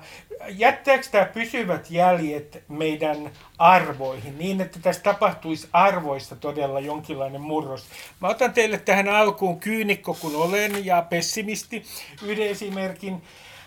Jättääkö 0.50 1.04
tämä 1.12 1.26
pysyvät 1.26 1.92
jäljet 1.92 2.64
meidän 2.68 3.32
arvoihin 3.58 4.38
niin, 4.38 4.62
että 4.62 4.80
tässä 4.80 5.04
tapahtuisi 5.04 5.68
arvoista 5.74 6.36
todella 6.36 6.80
jonkinlainen 6.80 7.42
murros? 7.42 7.86
Mä 8.20 8.28
otan 8.28 8.54
teille 8.54 8.78
tähän 8.78 9.10
alkuun 9.10 9.60
kyynikko 9.60 10.18
kun 10.22 10.36
olen 10.36 10.86
ja 10.86 11.02
pessimisti 11.02 11.84
yhden 12.24 12.48
esimerkin. 12.48 13.22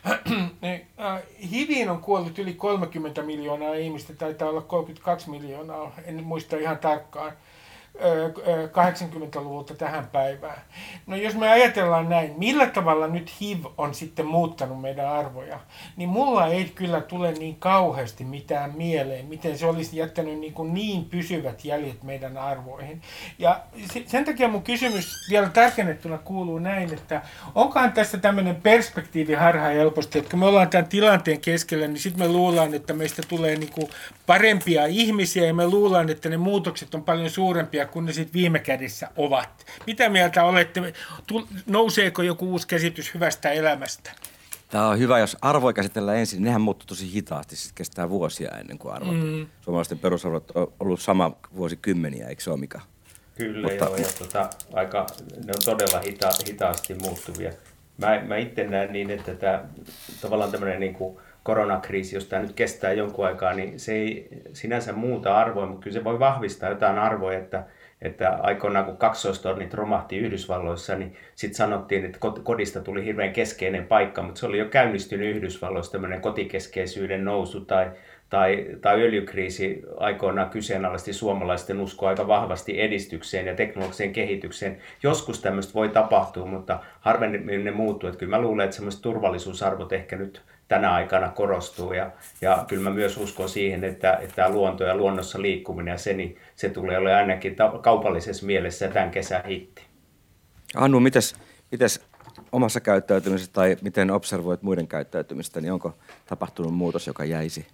Hiviin 1.51 1.91
on 1.91 2.01
kuollut 2.01 2.39
yli 2.39 2.55
30 2.55 3.23
miljoonaa 3.23 3.75
ihmistä, 3.75 4.15
taitaa 4.15 4.49
olla 4.49 4.61
32 4.61 5.31
miljoonaa, 5.31 5.93
en 6.05 6.25
muista 6.25 6.57
ihan 6.57 6.79
tarkkaan. 6.79 7.33
80-luvulta 7.99 9.75
tähän 9.75 10.07
päivään. 10.07 10.63
No 11.07 11.17
jos 11.17 11.35
me 11.35 11.51
ajatellaan 11.51 12.09
näin, 12.09 12.35
millä 12.37 12.67
tavalla 12.67 13.07
nyt 13.07 13.41
HIV 13.41 13.65
on 13.79 13.95
sitten 13.95 14.27
muuttanut 14.27 14.81
meidän 14.81 15.09
arvoja, 15.09 15.61
niin 15.97 16.09
mulla 16.09 16.47
ei 16.47 16.65
kyllä 16.65 17.01
tule 17.01 17.33
niin 17.33 17.57
kauheasti 17.57 18.25
mitään 18.25 18.77
mieleen, 18.77 19.27
miten 19.27 19.59
se 19.59 19.67
olisi 19.67 19.97
jättänyt 19.97 20.39
niin, 20.39 20.53
kuin 20.53 20.75
niin 20.75 21.05
pysyvät 21.05 21.65
jäljet 21.65 22.03
meidän 22.03 22.39
arvoihin. 22.39 23.03
Ja 23.39 23.61
sen 24.07 24.25
takia 24.25 24.49
mun 24.49 24.63
kysymys 24.63 25.29
vielä 25.31 25.49
tarkennettuna 25.49 26.19
kuuluu 26.19 26.59
näin, 26.59 26.95
että 26.95 27.23
onkohan 27.55 27.93
tässä 27.93 28.19
tämmöinen 28.19 28.57
perspektiivi 28.57 29.35
harha 29.35 29.69
helposti, 29.69 30.19
että 30.19 30.31
kun 30.31 30.39
me 30.39 30.47
ollaan 30.47 30.71
tämän 30.71 30.89
tilanteen 30.89 31.41
keskellä, 31.41 31.87
niin 31.87 31.99
sitten 31.99 32.27
me 32.27 32.33
luullaan, 32.33 32.75
että 32.75 32.93
meistä 32.93 33.23
tulee 33.29 33.57
niin 33.57 33.73
kuin 33.73 33.89
parempia 34.27 34.87
ihmisiä 34.87 35.47
ja 35.47 35.55
me 35.55 35.67
luullaan, 35.67 36.11
että 36.11 36.29
ne 36.29 36.37
muutokset 36.37 36.95
on 36.95 37.03
paljon 37.03 37.31
suurempia 37.31 37.84
sellaisia 37.85 37.93
kuin 37.93 38.07
ne 38.07 38.13
sitten 38.13 38.33
viime 38.33 38.59
kädessä 38.59 39.09
ovat. 39.17 39.67
Mitä 39.87 40.09
mieltä 40.09 40.45
olette? 40.45 40.93
Nouseeko 41.67 42.23
joku 42.23 42.51
uusi 42.51 42.67
käsitys 42.67 43.15
hyvästä 43.15 43.51
elämästä? 43.51 44.11
Tämä 44.71 44.89
on 44.89 44.99
hyvä, 44.99 45.19
jos 45.19 45.37
arvoja 45.43 45.73
käsitellään 45.73 46.19
ensin. 46.19 46.43
Nehän 46.43 46.61
muuttuu 46.61 46.87
tosi 46.87 47.13
hitaasti, 47.13 47.57
sitten 47.57 47.75
kestää 47.75 48.09
vuosia 48.09 48.59
ennen 48.59 48.79
kuin 48.79 48.95
arvot. 48.95 49.17
Mm. 49.17 49.47
Suomalaisten 49.61 49.99
perusarvot 49.99 50.51
on 50.55 50.73
ollut 50.81 51.01
sama 51.01 51.37
vuosikymmeniä, 51.57 52.29
eikö 52.29 52.43
se 52.43 52.51
ole 52.51 52.61
mikä? 52.61 52.81
Kyllä 53.39 53.69
Mutta... 53.69 53.85
joo, 53.85 53.97
ja 53.97 54.09
tota, 54.19 54.51
aika, 54.73 55.07
ne 55.45 55.53
on 55.57 55.65
todella 55.65 56.01
hita, 56.01 56.29
hitaasti 56.47 56.95
muuttuvia. 56.95 57.53
Mä, 57.99 58.21
mä 58.27 58.37
itse 58.37 58.65
näen 58.65 58.93
niin, 58.93 59.11
että 59.11 59.35
tämä 59.35 59.65
tavallaan 60.21 60.51
tämmöinen 60.51 60.81
niin 60.81 60.95
kuin 60.95 61.19
koronakriisi, 61.43 62.17
jos 62.17 62.25
tämä 62.25 62.43
nyt 62.43 62.53
kestää 62.53 62.93
jonkun 62.93 63.27
aikaa, 63.27 63.55
niin 63.55 63.81
se 63.81 63.93
ei 63.93 64.29
sinänsä 64.53 64.93
muuta 64.93 65.37
arvoa, 65.37 65.67
mutta 65.67 65.83
kyllä 65.83 65.95
se 65.95 66.05
voi 66.05 66.19
vahvistaa 66.19 66.69
jotain 66.69 66.99
arvoja, 66.99 67.39
että, 67.39 67.65
että 68.03 68.39
aikoinaan 68.43 68.85
kun 68.85 68.97
kaksoistornit 68.97 69.75
romahti 69.75 70.19
Yhdysvalloissa, 70.19 70.95
niin 70.95 71.17
sitten 71.35 71.57
sanottiin, 71.57 72.05
että 72.05 72.19
kodista 72.43 72.81
tuli 72.81 73.05
hirveän 73.05 73.33
keskeinen 73.33 73.87
paikka, 73.87 74.23
mutta 74.23 74.39
se 74.39 74.47
oli 74.47 74.59
jo 74.59 74.65
käynnistynyt 74.65 75.37
Yhdysvalloissa 75.37 75.93
tämmöinen 75.93 76.21
kotikeskeisyyden 76.21 77.25
nousu 77.25 77.61
tai, 77.61 77.91
tai, 78.31 78.67
tai 78.81 79.03
öljykriisi 79.03 79.83
aikoinaan 79.97 80.51
kyseenalaisti 80.51 81.13
suomalaisten 81.13 81.81
usko 81.81 82.07
aika 82.07 82.29
vahvasti 82.29 82.81
edistykseen 82.81 83.47
ja 83.47 83.55
teknologiseen 83.55 84.13
kehitykseen. 84.13 84.79
Joskus 85.03 85.41
tämmöistä 85.41 85.75
voi 85.75 85.89
tapahtua, 85.89 86.47
mutta 86.47 86.81
harvemmin 87.01 87.65
ne 87.65 87.71
muuttuu. 87.71 88.09
Että 88.09 88.19
kyllä 88.19 88.37
mä 88.37 88.43
luulen, 88.43 88.65
että 88.65 88.77
semmoiset 88.77 89.03
turvallisuusarvot 89.03 89.93
ehkä 89.93 90.17
nyt 90.17 90.43
tänä 90.69 90.93
aikana 90.93 91.29
korostuu. 91.29 91.93
Ja, 91.93 92.11
ja 92.41 92.65
kyllä 92.69 92.83
mä 92.83 92.91
myös 92.91 93.17
uskon 93.17 93.49
siihen, 93.49 93.85
että, 93.85 94.17
että 94.17 94.35
tämä 94.35 94.49
luonto 94.49 94.85
ja 94.85 94.97
luonnossa 94.97 95.43
liikkuminen 95.43 95.93
ja 95.93 95.99
se, 95.99 96.13
niin 96.13 96.39
se 96.57 96.69
tulee 96.69 96.99
olemaan 96.99 97.21
ainakin 97.21 97.57
ta- 97.57 97.79
kaupallisessa 97.83 98.47
mielessä 98.47 98.89
tämän 98.89 99.11
kesän 99.11 99.45
hitti. 99.45 99.83
Annu, 100.75 101.01
mites, 101.01 101.37
mites 101.73 102.01
omassa 102.53 102.81
käyttäytymisessä 102.81 103.53
tai 103.53 103.77
miten 103.83 104.11
observoit 104.11 104.63
muiden 104.63 104.89
käyttäytymistä, 104.89 105.61
niin 105.61 105.73
onko 105.73 105.99
tapahtunut 106.27 106.75
muutos, 106.75 107.07
joka 107.07 107.25
jäisi? 107.25 107.67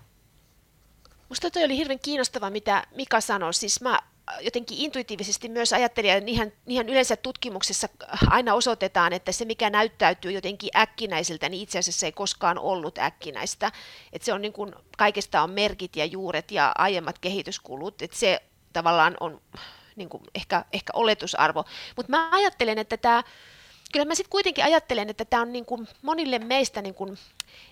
Musta 1.29 1.51
toi 1.51 1.65
oli 1.65 1.77
hirveän 1.77 1.99
kiinnostava, 2.03 2.51
mitä 2.51 2.85
Mika 2.97 3.21
sanoi. 3.21 3.55
Siis 3.55 3.81
mä 3.81 3.99
jotenkin 4.41 4.79
intuitiivisesti 4.79 5.49
myös 5.49 5.73
ajattelin, 5.73 6.11
että 6.11 6.25
niinhän, 6.25 6.53
niinhän 6.67 6.89
yleensä 6.89 7.17
tutkimuksessa 7.17 7.89
aina 8.31 8.55
osoitetaan, 8.55 9.13
että 9.13 9.33
se 9.33 9.45
mikä 9.45 9.71
näyttäytyy 9.71 10.33
jotenkin 10.33 10.71
äkkinäiseltä, 10.77 11.49
niin 11.49 11.63
itse 11.63 11.79
asiassa 11.79 12.07
ei 12.07 12.13
koskaan 12.13 12.59
ollut 12.59 12.99
äkkinäistä. 12.99 13.73
Että 14.13 14.27
se 14.27 14.33
on 14.33 14.43
niin 14.43 14.53
kuin, 14.53 14.75
kaikesta 14.99 15.43
on 15.43 15.51
merkit 15.51 15.97
ja 15.97 16.05
juuret 16.05 16.51
ja 16.51 16.73
aiemmat 16.79 17.19
kehityskulut, 17.19 18.03
että 18.03 18.17
se 18.17 18.43
tavallaan 18.73 19.17
on 19.21 19.41
niin 19.97 20.09
kuin 20.09 20.23
ehkä, 20.35 20.65
ehkä 20.73 20.91
oletusarvo. 20.95 21.65
Mutta 21.97 22.11
mä 22.11 22.29
ajattelen, 22.33 22.79
että 22.79 22.97
tämä 22.97 23.23
kyllä 23.93 24.05
mä 24.05 24.15
sitten 24.15 24.31
kuitenkin 24.31 24.65
ajattelen, 24.65 25.11
että 25.11 25.25
tämä 25.25 25.43
on 25.43 25.53
niin 25.53 25.65
kuin 25.65 25.89
monille 26.03 26.39
meistä 26.39 26.83
niin 26.83 26.95
kuin 26.95 27.19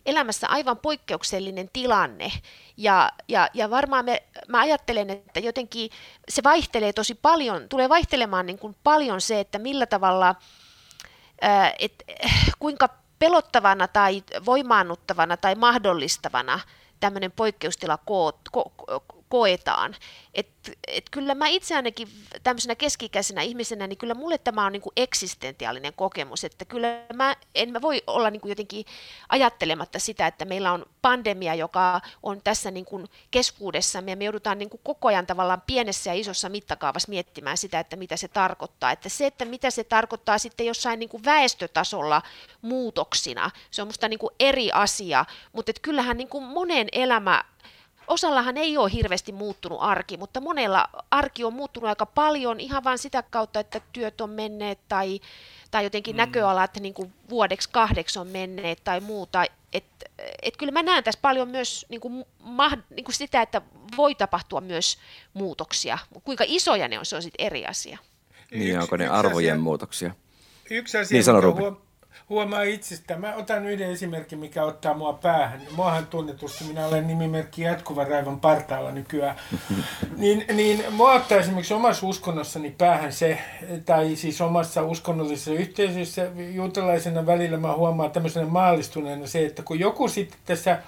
elämässä 0.07 0.49
aivan 0.49 0.79
poikkeuksellinen 0.79 1.71
tilanne. 1.73 2.33
Ja, 2.77 3.13
ja, 3.29 3.49
ja 3.55 3.71
varmaan 3.71 4.05
me, 4.05 4.23
mä 4.49 4.61
ajattelen, 4.61 5.11
että 5.11 5.41
jotenkin 5.41 5.91
se 6.29 6.43
vaihtelee 6.43 6.93
tosi 6.93 7.15
paljon, 7.15 7.69
tulee 7.69 7.89
vaihtelemaan 7.89 8.47
niin 8.47 8.59
kuin 8.59 8.77
paljon 8.85 9.21
se, 9.21 9.41
että 9.41 9.59
millä 9.59 9.87
tavalla, 9.87 10.35
ää, 11.41 11.73
et, 11.79 12.05
kuinka 12.59 12.89
pelottavana 13.19 13.89
tai 13.89 14.23
voimaannuttavana 14.47 15.37
tai 15.37 15.55
mahdollistavana 15.55 16.61
tämmöinen 17.01 17.33
poikkeustila 17.33 17.99
ko, 18.05 18.39
ko, 18.53 18.73
koetaan. 19.29 19.97
Et, 20.35 20.49
et 20.87 21.05
kyllä 21.11 21.35
mä 21.35 21.49
itse 21.49 21.77
ainakin 21.77 22.09
tämmöisenä 22.43 22.75
keskikäisenä 22.75 23.43
ihmisenä, 23.43 23.87
niin 23.87 23.99
kyllä 23.99 24.15
mulle 24.15 24.39
tämä 24.39 24.67
on 24.67 24.73
niinku 24.73 24.93
eksistentiaalinen 24.97 25.93
kokemus, 25.93 26.45
että 26.45 26.65
kyllä 26.65 26.89
mä 27.15 27.37
en 27.55 27.73
mä 27.73 27.83
voi 27.83 28.03
olla 28.07 28.31
niinku 28.31 28.49
jotenkin 28.49 28.85
ajattelematta 29.29 29.99
sitä, 29.99 30.27
että 30.27 30.45
meillä 30.45 30.73
on 30.73 30.87
pandemia, 31.03 31.55
joka 31.55 32.01
on 32.23 32.41
tässä 32.45 32.71
niinku 32.71 33.05
keskuudessamme 33.31 34.11
ja 34.11 34.17
me 34.17 34.25
joudutaan 34.25 34.59
niinku 34.59 34.79
koko 34.79 35.09
ajan 35.09 35.27
tavallaan 35.27 35.63
pienessä 35.67 36.11
ja 36.11 36.15
isossa 36.15 36.49
mittakaavassa 36.49 37.09
miettimään 37.09 37.57
sitä, 37.57 37.81
että 37.81 37.97
mitä 37.97 38.17
se 38.17 38.29
tarkoittaa. 38.29 38.93
Että 38.93 39.09
se, 39.09 39.27
että 39.27 39.45
mitä 39.45 39.71
se 39.71 39.85
tarkoittaa 39.85 40.39
sitten 40.39 40.67
jossain 40.67 40.99
niinku 40.99 41.21
väestötasolla 41.25 42.23
muutoksina, 42.63 43.51
se 43.71 43.83
on 43.83 43.89
musta 43.89 44.09
niinku 44.09 44.31
eri 44.41 44.73
asia, 44.73 45.25
mutta 45.53 45.73
kyllähän 45.83 46.17
niinku 46.17 46.41
monen 46.41 46.89
elämä 46.93 47.45
osallahan 48.09 48.57
ei 48.57 48.77
ole 48.77 48.93
hirveästi 48.93 49.33
muuttunut 49.33 49.79
arki, 49.83 50.17
mutta 50.17 50.41
monella 50.41 50.89
arki 51.11 51.45
on 51.45 51.53
muuttunut 51.53 51.89
aika 51.89 52.07
paljon 52.07 52.61
ihan 52.61 52.85
vain 52.85 52.99
sitä 52.99 53.23
kautta, 53.23 53.61
että 53.61 53.81
työt 53.93 54.21
on 54.21 54.31
menneet 54.31 54.79
tai, 54.89 55.21
tai 55.71 55.85
jotenkin 55.85 56.15
mm. 56.15 56.19
näköalat 56.19 56.77
niin 56.81 56.95
kuin 56.95 57.13
vuodeksi 57.31 57.69
kahdeksi 57.73 58.19
on 58.19 58.27
menneet 58.27 58.79
tai 58.85 59.01
muuta. 59.01 59.45
Et, 59.73 59.85
et 60.43 60.57
kyllä 60.57 60.73
mä 60.73 60.83
näen 60.83 61.05
tässä 61.05 61.21
paljon 61.23 61.49
myös 61.49 61.87
niin 61.89 62.01
kuin, 62.01 62.25
ma, 62.43 62.71
niin 62.91 63.05
kuin 63.05 63.15
sitä, 63.15 63.43
että 63.43 63.63
voi 63.97 64.15
tapahtua 64.15 64.61
myös 64.61 64.99
muutoksia. 65.35 65.99
Kuinka 66.25 66.45
isoja 66.47 66.89
ne 66.89 66.99
on, 66.99 67.07
se 67.07 67.17
on 67.17 67.23
sitten 67.23 67.47
eri 67.47 67.67
asia. 67.67 67.99
Niin, 68.51 68.81
onko 68.81 68.97
ne 68.97 69.09
arvojen 69.09 69.55
asia, 69.55 69.63
muutoksia? 69.63 70.15
Yksi 70.71 70.99
asia, 70.99 71.17
niin, 71.17 71.25
sano, 71.25 71.53
huom- 71.53 71.88
huomaa 72.29 72.63
itsestä. 72.63 73.17
Mä 73.17 73.35
otan 73.35 73.67
yhden 73.67 73.91
esimerkin, 73.91 74.39
mikä 74.39 74.65
ottaa 74.65 74.95
mua 74.95 75.13
päähän. 75.13 75.61
Muahan 75.77 76.07
tunnetusti, 76.07 76.65
minä 76.65 76.87
olen 76.87 77.07
nimimerkki 77.07 77.63
jatkuvan 77.63 78.09
raivon 78.09 78.41
partaalla 78.41 78.91
nykyään. 78.91 79.37
niin, 80.17 80.45
niin 80.53 80.85
mua 80.91 81.13
ottaa 81.13 81.39
esimerkiksi 81.39 81.75
omassa 81.75 82.07
uskonnossani 82.07 82.75
päähän 82.79 83.13
se, 83.13 83.39
tai 83.87 84.17
siis 84.17 84.41
omassa 84.41 84.83
uskonnollisessa 84.83 85.53
yhteisössä 85.53 86.27
juutalaisena 86.55 87.27
välillä 87.27 87.57
mä 87.57 87.77
huomaan 87.77 88.11
tämmöisenä 88.11 88.47
maallistuneena 88.47 89.27
se, 89.27 89.47
että 89.47 89.63
kun 89.63 89.81
joku 89.81 90.09
sitten 90.09 90.39
tässä 90.45 90.79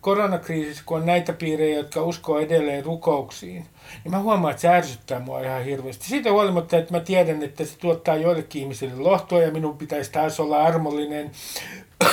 koronakriisissä, 0.00 0.82
kun 0.86 0.98
on 0.98 1.06
näitä 1.06 1.32
piirejä, 1.32 1.76
jotka 1.76 2.02
uskoo 2.02 2.38
edelleen 2.38 2.84
rukouksiin, 2.84 3.66
niin 4.04 4.10
mä 4.10 4.18
huomaan, 4.18 4.50
että 4.50 4.60
se 4.60 4.68
ärsyttää 4.68 5.20
mua 5.20 5.40
ihan 5.40 5.64
hirveästi. 5.64 6.06
Siitä 6.06 6.32
huolimatta, 6.32 6.76
että 6.76 6.94
mä 6.94 7.00
tiedän, 7.00 7.42
että 7.42 7.64
se 7.64 7.78
tuottaa 7.78 8.16
joillekin 8.16 8.62
ihmisille 8.62 8.94
lohtua 8.94 9.42
ja 9.42 9.50
minun 9.50 9.78
pitäisi 9.78 10.12
taas 10.12 10.40
olla 10.40 10.62
armollinen. 10.62 11.30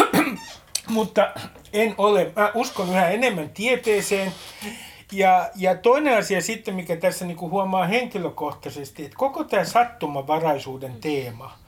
Mutta 0.88 1.34
en 1.74 1.96
ole. 1.98 2.32
Mä 2.36 2.52
uskon 2.54 2.90
yhä 2.90 3.10
enemmän 3.10 3.50
tieteeseen. 3.50 4.32
Ja, 5.12 5.50
ja 5.56 5.76
toinen 5.76 6.18
asia 6.18 6.42
sitten, 6.42 6.76
mikä 6.76 6.96
tässä 6.96 7.26
niinku 7.26 7.50
huomaa 7.50 7.88
henkilökohtaisesti, 7.88 9.06
että 9.06 9.18
koko 9.18 9.44
tämä 9.44 9.64
sattumavaraisuuden 9.64 10.94
teema– 11.02 11.52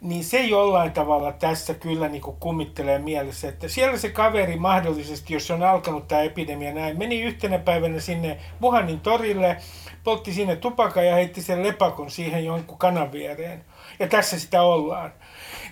niin 0.00 0.24
se 0.24 0.40
jollain 0.40 0.92
tavalla 0.92 1.32
tässä 1.32 1.74
kyllä 1.74 2.08
niin 2.08 2.22
kuin 2.22 2.36
kummittelee 2.40 2.98
mielessä, 2.98 3.48
että 3.48 3.68
siellä 3.68 3.98
se 3.98 4.08
kaveri 4.08 4.56
mahdollisesti, 4.56 5.34
jos 5.34 5.50
on 5.50 5.62
alkanut 5.62 6.08
tämä 6.08 6.20
epidemia 6.20 6.74
näin, 6.74 6.98
meni 6.98 7.22
yhtenä 7.22 7.58
päivänä 7.58 8.00
sinne 8.00 8.38
Wuhanin 8.62 9.00
torille, 9.00 9.56
poltti 10.04 10.32
sinne 10.32 10.56
tupakan 10.56 11.06
ja 11.06 11.14
heitti 11.14 11.42
sen 11.42 11.62
lepakon 11.62 12.10
siihen 12.10 12.44
jonkun 12.44 12.78
kanan 12.78 13.12
viereen. 13.12 13.64
Ja 13.98 14.08
tässä 14.08 14.38
sitä 14.38 14.62
ollaan. 14.62 15.12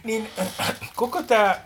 Niin 0.04 0.28
koko 0.97 1.23
tämä, 1.23 1.57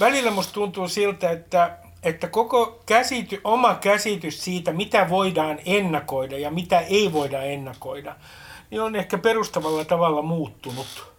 välillä 0.00 0.30
musta 0.30 0.52
tuntuu 0.52 0.88
siltä, 0.88 1.30
että 1.30 1.78
että 2.02 2.28
koko 2.28 2.82
käsity, 2.86 3.40
oma 3.44 3.74
käsitys 3.74 4.44
siitä, 4.44 4.72
mitä 4.72 5.10
voidaan 5.10 5.58
ennakoida 5.64 6.38
ja 6.38 6.50
mitä 6.50 6.78
ei 6.80 7.12
voida 7.12 7.42
ennakoida, 7.42 8.16
niin 8.70 8.82
on 8.82 8.96
ehkä 8.96 9.18
perustavalla 9.18 9.84
tavalla 9.84 10.22
muuttunut. 10.22 11.13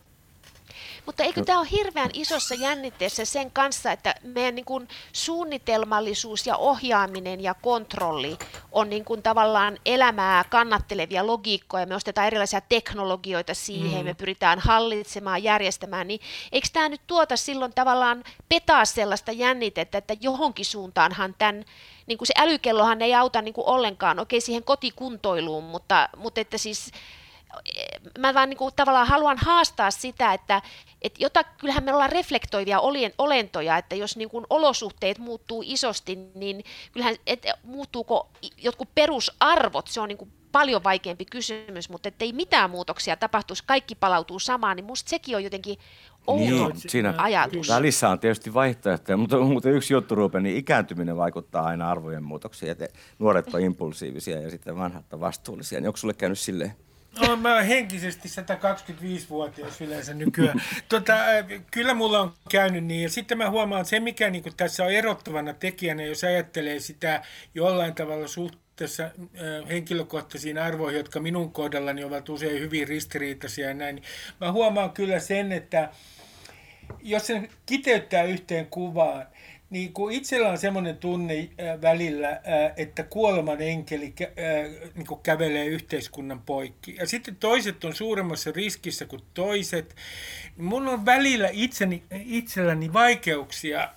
Mutta 1.06 1.24
eikö 1.24 1.44
tämä 1.44 1.60
ole 1.60 1.68
hirveän 1.72 2.10
isossa 2.14 2.56
jännitteessä 2.56 3.26
sen 3.26 3.52
kanssa, 3.52 3.92
että 3.92 4.16
meidän 4.24 4.56
niin 4.56 4.66
kuin 4.66 4.88
suunnitelmallisuus 5.14 6.48
ja 6.48 6.58
ohjaaminen 6.58 7.42
ja 7.42 7.54
kontrolli 7.54 8.38
on 8.72 8.90
niin 8.90 9.06
kuin 9.06 9.24
tavallaan 9.24 9.78
elämää 9.86 10.44
kannattelevia 10.44 11.28
logiikkoja, 11.28 11.86
me 11.86 11.96
ostetaan 11.96 12.28
erilaisia 12.28 12.62
teknologioita 12.62 13.54
siihen, 13.54 14.00
mm. 14.00 14.06
me 14.06 14.14
pyritään 14.14 14.60
hallitsemaan, 14.60 15.44
järjestämään, 15.44 16.08
niin 16.08 16.20
eikö 16.52 16.68
tämä 16.74 16.90
nyt 16.90 17.02
tuota 17.08 17.38
silloin 17.38 17.74
tavallaan 17.74 18.24
petaa 18.50 18.86
sellaista 18.86 19.32
jännitettä, 19.32 19.98
että 19.98 20.16
johonkin 20.22 20.66
suuntaanhan 20.66 21.36
tämän 21.38 21.66
niin 22.08 22.18
kuin 22.18 22.28
se 22.28 22.34
älykellohan 22.38 23.02
ei 23.02 23.16
auta 23.16 23.42
niin 23.42 23.54
kuin 23.54 23.68
ollenkaan, 23.68 24.20
okei 24.20 24.42
siihen 24.42 24.64
kotikuntoiluun, 24.64 25.64
mutta, 25.64 26.10
mutta 26.18 26.42
että 26.42 26.58
siis 26.58 26.92
mä 28.20 28.34
vaan 28.34 28.50
niin 28.50 28.58
kuin 28.58 28.74
tavallaan 28.76 29.08
haluan 29.08 29.38
haastaa 29.38 29.92
sitä, 29.92 30.34
että, 30.34 30.62
että 31.02 31.24
jota, 31.24 31.44
kyllähän 31.44 31.84
me 31.84 31.94
ollaan 31.94 32.12
reflektoivia 32.12 32.80
olentoja, 33.18 33.78
että 33.78 33.96
jos 33.96 34.18
niin 34.18 34.30
kuin 34.30 34.46
olosuhteet 34.50 35.18
muuttuu 35.18 35.64
isosti, 35.66 36.16
niin 36.36 36.64
kyllähän 36.92 37.16
et, 37.28 37.46
muuttuuko 37.64 38.30
jotkut 38.58 38.90
perusarvot, 38.96 39.88
se 39.88 40.02
on 40.02 40.08
niin 40.08 40.18
kuin 40.18 40.32
paljon 40.52 40.84
vaikeampi 40.84 41.26
kysymys, 41.26 41.90
mutta 41.90 42.10
ettei 42.10 42.34
mitään 42.34 42.70
muutoksia 42.70 43.16
tapahtuisi, 43.16 43.64
kaikki 43.66 43.96
palautuu 43.96 44.40
samaan, 44.40 44.76
niin 44.76 44.86
musta 44.86 45.10
sekin 45.10 45.36
on 45.36 45.44
jotenkin 45.44 45.78
niin, 46.28 46.72
siinä 46.76 47.14
ajatus. 47.18 47.70
Välissä 47.70 48.10
on 48.10 48.20
tietysti 48.20 48.54
vaihtoehtoja, 48.54 49.18
mutta, 49.18 49.38
mutta 49.40 49.70
yksi 49.70 49.94
juttu, 49.94 50.16
Ruben, 50.16 50.44
niin 50.44 50.58
ikääntyminen 50.58 51.18
vaikuttaa 51.18 51.66
aina 51.66 51.92
arvojen 51.92 52.24
muutoksiin. 52.24 52.72
Että 52.72 52.88
nuoret 53.20 53.54
on 53.54 53.62
impulsiivisia 53.62 54.42
ja 54.42 54.50
sitten 54.50 54.78
vanhat 54.78 55.14
on 55.14 55.20
vastuullisia. 55.20 55.80
Niin 55.80 55.88
onko 55.88 55.98
sulle 55.98 56.14
käynyt 56.14 56.40
silleen? 56.40 56.76
No, 57.22 57.36
mä 57.36 57.56
oon 57.56 57.66
henkisesti 57.66 58.30
125-vuotias 58.30 59.82
yleensä 59.82 60.14
nykyään. 60.14 60.62
Tota, 60.90 61.14
äh, 61.14 61.46
kyllä 61.72 61.94
mulla 61.94 62.20
on 62.20 62.34
käynyt 62.50 62.84
niin. 62.84 63.04
Ja 63.04 63.10
sitten 63.10 63.38
mä 63.38 63.50
huomaan, 63.50 63.82
että 63.82 63.90
se 63.90 64.00
mikä 64.00 64.30
niin 64.30 64.44
tässä 64.58 64.84
on 64.84 64.92
erottavana 64.92 65.54
tekijänä, 65.54 66.04
jos 66.04 66.24
ajattelee 66.24 66.80
sitä 66.80 67.22
jollain 67.56 67.96
tavalla 67.96 68.28
suhteessa 68.28 69.04
äh, 69.04 69.12
henkilökohtaisiin 69.70 70.58
arvoihin, 70.58 70.98
jotka 70.98 71.20
minun 71.20 71.52
kohdallani 71.52 72.04
ovat 72.04 72.30
usein 72.30 72.62
hyvin 72.62 72.88
ristiriitaisia 72.88 73.68
ja 73.68 73.74
näin. 73.74 73.96
Niin 73.96 74.06
mä 74.42 74.52
huomaan 74.52 74.92
kyllä 74.92 75.20
sen, 75.20 75.52
että 75.52 75.90
jos 77.04 77.28
sen 77.28 77.50
kiteyttää 77.66 78.24
yhteen 78.24 78.66
kuvaan, 78.66 79.26
niin 79.70 79.94
kun 79.94 80.12
itsellä 80.12 80.50
on 80.50 80.58
semmoinen 80.58 80.98
tunne 80.98 81.40
äh, 81.40 81.82
välillä, 81.82 82.30
äh, 82.30 82.40
että 82.78 83.04
kuoleman 83.04 83.62
enkeli 83.62 84.14
äh, 84.22 84.92
niin 84.96 85.20
kävelee 85.24 85.66
yhteiskunnan 85.66 86.42
poikki. 86.42 86.96
Ja 86.96 87.08
sitten 87.08 87.36
toiset 87.36 87.84
on 87.84 87.96
suuremmassa 87.96 88.52
riskissä 88.56 89.06
kuin 89.06 89.22
toiset. 89.34 89.96
Mun 90.58 90.88
on 90.88 91.06
välillä 91.06 91.50
itseni, 91.52 92.04
itselläni 92.26 92.94
vaikeuksia 92.94 93.90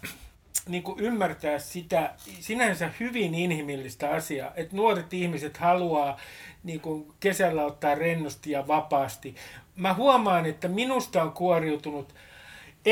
niin 0.68 0.83
kuin 0.83 1.00
ymmärtää 1.00 1.59
sitä 1.59 2.14
sinänsä 2.40 2.90
hyvin 3.00 3.35
inhimillistä 3.35 4.11
asiaa, 4.11 4.52
että 4.57 4.76
nuoret 4.76 5.14
ihmiset 5.14 5.57
haluaa 5.57 6.20
niin 6.64 6.81
kuin 6.81 7.12
kesällä 7.20 7.64
ottaa 7.64 7.94
rennosti 7.94 8.50
ja 8.50 8.66
vapaasti. 8.66 9.35
Mä 9.76 9.94
huomaan, 9.94 10.46
että 10.46 10.68
minusta 10.68 11.22
on 11.22 11.33
kuoriutunut– 11.33 12.14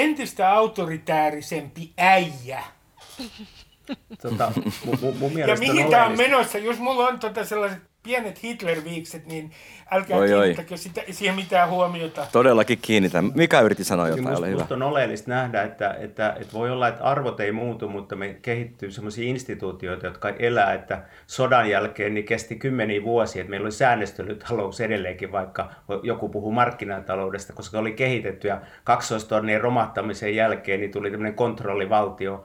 entistä 0.01 0.53
autoritäärisempi 0.53 1.93
äijä. 1.99 2.65
Tota, 4.23 4.53
mun, 4.85 5.17
mun 5.19 5.39
ja 5.39 5.57
mihin 5.57 5.91
tämä 5.91 6.07
on 6.07 6.17
menossa? 6.17 6.59
Jos 6.59 6.79
mulla 6.79 7.09
on 7.09 7.19
tota 7.19 7.45
sellaiset 7.45 7.79
pienet 8.07 8.43
Hitler-viikset, 8.43 9.27
niin 9.27 9.51
älkää 9.91 10.19
oi, 10.19 10.29
kiinnittäkö 10.29 10.77
sitä, 10.77 11.03
siihen 11.11 11.37
mitään 11.37 11.71
huomiota. 11.71 12.27
Todellakin 12.33 12.79
kiinnitän. 12.83 13.33
Mikä 13.35 13.61
yritti 13.61 13.85
sanoa 13.85 14.09
jotain? 14.09 14.29
Musta, 14.29 14.39
ole 14.39 14.51
hyvä. 14.51 14.67
on 14.71 14.83
oleellista 14.83 15.31
nähdä, 15.31 15.63
että, 15.63 15.97
että, 15.99 16.37
että 16.41 16.53
voi 16.53 16.71
olla, 16.71 16.89
että 16.89 17.05
arvot 17.05 17.41
ei 17.41 17.53
muutu, 17.53 17.89
mutta 17.89 18.17
me 18.17 18.37
kehittyy 18.43 18.91
sellaisia 18.91 19.29
instituutioita, 19.29 20.07
jotka 20.07 20.29
elää, 20.29 20.75
että 20.75 21.03
sodan 21.27 21.71
jälkeen 21.71 22.15
niin 22.15 22.27
kesti 22.27 22.57
kymmeniä 22.57 23.03
vuosia, 23.03 23.41
että 23.41 23.51
meillä 23.51 23.65
oli 23.65 23.73
säännöstelytalous 23.73 24.81
edelleenkin, 24.81 25.33
vaikka 25.33 25.71
joku 26.03 26.29
puhuu 26.29 26.53
markkinataloudesta, 26.53 27.53
koska 27.53 27.79
oli 27.79 27.93
kehitetty 27.93 28.49
ja 28.49 28.61
kaksoistornien 28.85 29.61
romahtamisen 29.61 30.35
jälkeen 30.35 30.81
niin 30.81 30.93
tuli 30.93 31.11
tämmöinen 31.11 31.35
kontrollivaltio 31.35 32.45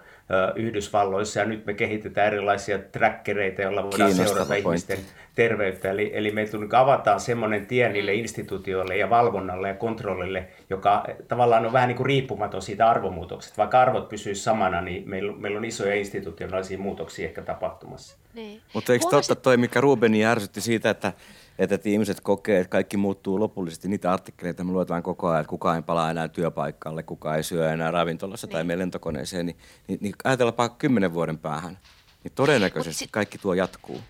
Yhdysvalloissa 0.56 1.40
ja 1.40 1.46
nyt 1.46 1.66
me 1.66 1.74
kehitetään 1.74 2.28
erilaisia 2.28 2.80
trackereita, 2.80 3.62
joilla 3.62 3.84
voidaan 3.84 4.14
seurata 4.14 4.46
pointti. 4.46 4.60
ihmisten 4.60 5.00
terveyttä. 5.36 5.92
Eli, 5.92 6.12
eli 6.14 6.32
me 6.32 6.44
niin 6.44 6.76
avataan 6.76 7.20
semmoinen 7.20 7.66
tie 7.66 7.90
niille 7.90 8.14
instituutioille 8.14 8.98
ja 8.98 9.10
valvonnalle 9.10 9.68
ja 9.68 9.74
kontrollille, 9.74 10.48
joka 10.70 11.06
tavallaan 11.28 11.66
on 11.66 11.74
vähän 11.74 11.88
niin 11.88 11.98
kuin 11.98 12.08
riippumaton 12.08 12.62
siitä 12.62 12.90
arvomuutoksesta. 12.90 13.58
Vaikka 13.58 13.82
arvot 13.82 14.10
pysyisivät 14.10 14.44
samana, 14.44 14.82
niin 14.82 15.10
meillä, 15.10 15.34
meillä 15.38 15.58
on 15.58 15.66
isoja 15.66 15.96
institutionaalisia 15.96 16.78
muutoksia 16.78 17.28
ehkä 17.28 17.42
tapahtumassa. 17.42 18.18
Niin. 18.34 18.62
Mutta 18.74 18.94
eikö 18.94 19.06
totta 19.10 19.36
toi, 19.36 19.58
mikä 19.58 19.82
Rubeni 19.82 20.26
ärsytti 20.26 20.62
siitä, 20.62 20.90
että 20.90 21.14
että, 21.60 21.76
että 21.76 21.90
ihmiset 21.90 22.22
kokee, 22.22 22.60
että 22.60 22.72
kaikki 22.72 22.98
muuttuu 22.98 23.40
lopullisesti. 23.40 23.88
Niitä 23.88 24.14
artikkeleita 24.14 24.64
me 24.64 24.72
luetaan 24.72 25.04
koko 25.04 25.28
ajan, 25.28 25.42
että 25.42 25.50
kukaan 25.50 25.76
ei 25.76 25.82
palaa 25.82 26.12
enää 26.12 26.28
työpaikalle, 26.28 27.04
kukaan 27.04 27.38
ei 27.38 27.44
syö 27.44 27.72
enää 27.72 27.92
ravintolassa 27.92 28.48
niin. 28.48 28.54
tai 28.54 28.64
meidän 28.64 28.80
lentokoneeseen. 28.80 29.46
Niin, 29.46 29.58
niin, 29.88 30.00
niin 30.02 30.14
ajatellaanpa 30.24 30.70
kymmenen 30.70 31.14
vuoden 31.14 31.38
päähän, 31.38 31.80
niin 32.24 32.32
todennäköisesti 32.36 33.00
sit... 33.00 33.12
kaikki 33.12 33.38
tuo 33.38 33.54
jatkuu. 33.54 34.02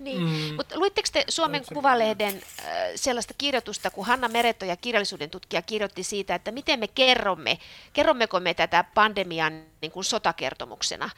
Niin, 0.00 0.22
mm. 0.22 0.54
mutta 0.56 0.78
luitteko 0.78 1.08
te 1.12 1.24
Suomen 1.28 1.62
Kuvalehden 1.74 2.34
äh, 2.34 2.64
sellaista 2.94 3.34
kirjoitusta, 3.38 3.90
kun 3.90 4.06
Hanna 4.06 4.28
Meretto 4.28 4.64
ja 4.64 4.76
kirjallisuuden 4.76 5.30
tutkija 5.30 5.62
kirjoitti 5.62 6.02
siitä, 6.02 6.34
että 6.34 6.52
miten 6.52 6.80
me 6.80 6.88
kerromme, 6.88 7.58
kerrommeko 7.92 8.40
me 8.40 8.54
tätä 8.54 8.84
pandemian 8.94 9.62
niin 9.82 9.92
kuin 9.92 10.04
sotakertomuksena? 10.04 11.10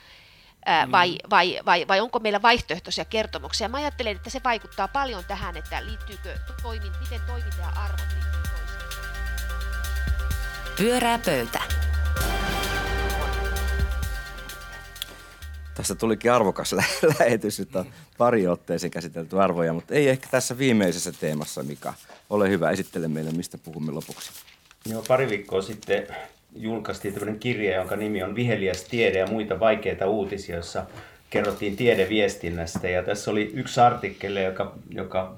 Vai, 0.90 1.11
mm. 1.11 1.31
vai, 1.31 1.61
vai, 1.66 1.88
vai 1.88 2.01
onko 2.01 2.18
meillä 2.18 2.42
vaihtoehtoisia 2.42 3.05
kertomuksia. 3.05 3.68
Mä 3.68 3.77
ajattelen, 3.77 4.16
että 4.16 4.31
se 4.31 4.40
vaikuttaa 4.44 4.88
paljon 4.88 5.25
tähän, 5.25 5.57
että 5.57 5.85
liittyykö 5.85 6.38
toimin, 6.62 6.92
miten 7.01 7.20
toiminta 7.27 7.61
ja 7.61 7.68
arvot 7.68 8.01
liittyy 8.01 8.42
toisiinsa. 8.42 8.92
Pyörää 10.77 11.18
pöytä. 11.18 11.62
Tässä 15.75 15.94
tulikin 15.94 16.33
arvokas 16.33 16.72
lä- 16.72 16.85
lähetys, 17.18 17.61
että 17.61 17.79
on 17.79 17.92
pari 18.18 18.46
otteeseen 18.46 18.90
käsitelty 18.90 19.40
arvoja, 19.40 19.72
mutta 19.72 19.94
ei 19.94 20.09
ehkä 20.09 20.29
tässä 20.31 20.59
viimeisessä 20.59 21.12
teemassa, 21.12 21.62
Mika. 21.62 21.94
Ole 22.31 22.48
hyvä, 22.48 22.70
esittele 22.70 23.09
meille, 23.09 23.31
mistä 23.31 23.59
puhumme 23.59 23.92
lopuksi. 23.92 24.31
Joo, 24.87 25.05
pari 25.09 25.29
viikkoa 25.29 25.62
sitten 25.62 26.07
julkaistiin 26.56 27.14
tämmöinen 27.14 27.40
kirja, 27.40 27.76
jonka 27.76 27.96
nimi 27.96 28.22
on 28.22 28.34
Viheliäs 28.34 28.84
tiede 28.84 29.18
ja 29.18 29.26
muita 29.26 29.60
vaikeita 29.60 30.06
uutisia, 30.06 30.56
jossa 30.56 30.86
kerrottiin 31.30 31.76
tiedeviestinnästä. 31.76 32.88
Ja 32.88 33.02
tässä 33.02 33.30
oli 33.30 33.50
yksi 33.54 33.80
artikkeli, 33.80 34.44
joka, 34.44 34.74
joka 34.90 35.36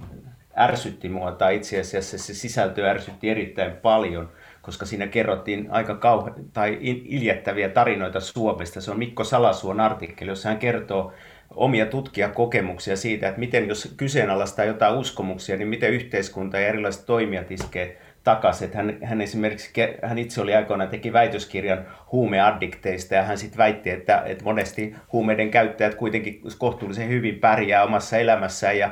ärsytti 0.58 1.08
mua, 1.08 1.32
tai 1.32 1.56
itse 1.56 1.80
asiassa 1.80 2.18
se 2.18 2.34
sisältö 2.34 2.90
ärsytti 2.90 3.30
erittäin 3.30 3.72
paljon, 3.72 4.28
koska 4.62 4.86
siinä 4.86 5.06
kerrottiin 5.06 5.66
aika 5.70 5.94
kauhe- 5.94 6.32
tai 6.52 6.78
iljettäviä 7.04 7.68
tarinoita 7.68 8.20
Suomesta. 8.20 8.80
Se 8.80 8.90
on 8.90 8.98
Mikko 8.98 9.24
Salasuon 9.24 9.80
artikkeli, 9.80 10.30
jossa 10.30 10.48
hän 10.48 10.58
kertoo 10.58 11.12
omia 11.50 11.86
tutkijakokemuksia 11.86 12.96
siitä, 12.96 13.28
että 13.28 13.40
miten 13.40 13.68
jos 13.68 13.94
kyseenalaistaa 13.96 14.64
jotain 14.64 14.94
uskomuksia, 14.94 15.56
niin 15.56 15.68
miten 15.68 15.92
yhteiskunta 15.92 16.58
ja 16.58 16.68
erilaiset 16.68 17.06
toimijat 17.06 17.50
iskee 17.50 18.00
takaisin. 18.24 18.70
Hän, 18.74 18.98
hän 19.02 19.20
esimerkiksi, 19.20 19.72
hän 20.02 20.18
itse 20.18 20.40
oli 20.40 20.54
aikoinaan 20.54 20.90
teki 20.90 21.12
väitöskirjan 21.12 21.86
huumeaddikteista 22.12 23.14
ja 23.14 23.22
hän 23.22 23.38
sitten 23.38 23.58
väitti, 23.58 23.90
että, 23.90 24.22
että 24.26 24.44
monesti 24.44 24.94
huumeiden 25.12 25.50
käyttäjät 25.50 25.94
kuitenkin 25.94 26.42
kohtuullisen 26.58 27.08
hyvin 27.08 27.38
pärjää 27.38 27.84
omassa 27.84 28.18
elämässään 28.18 28.78
ja 28.78 28.90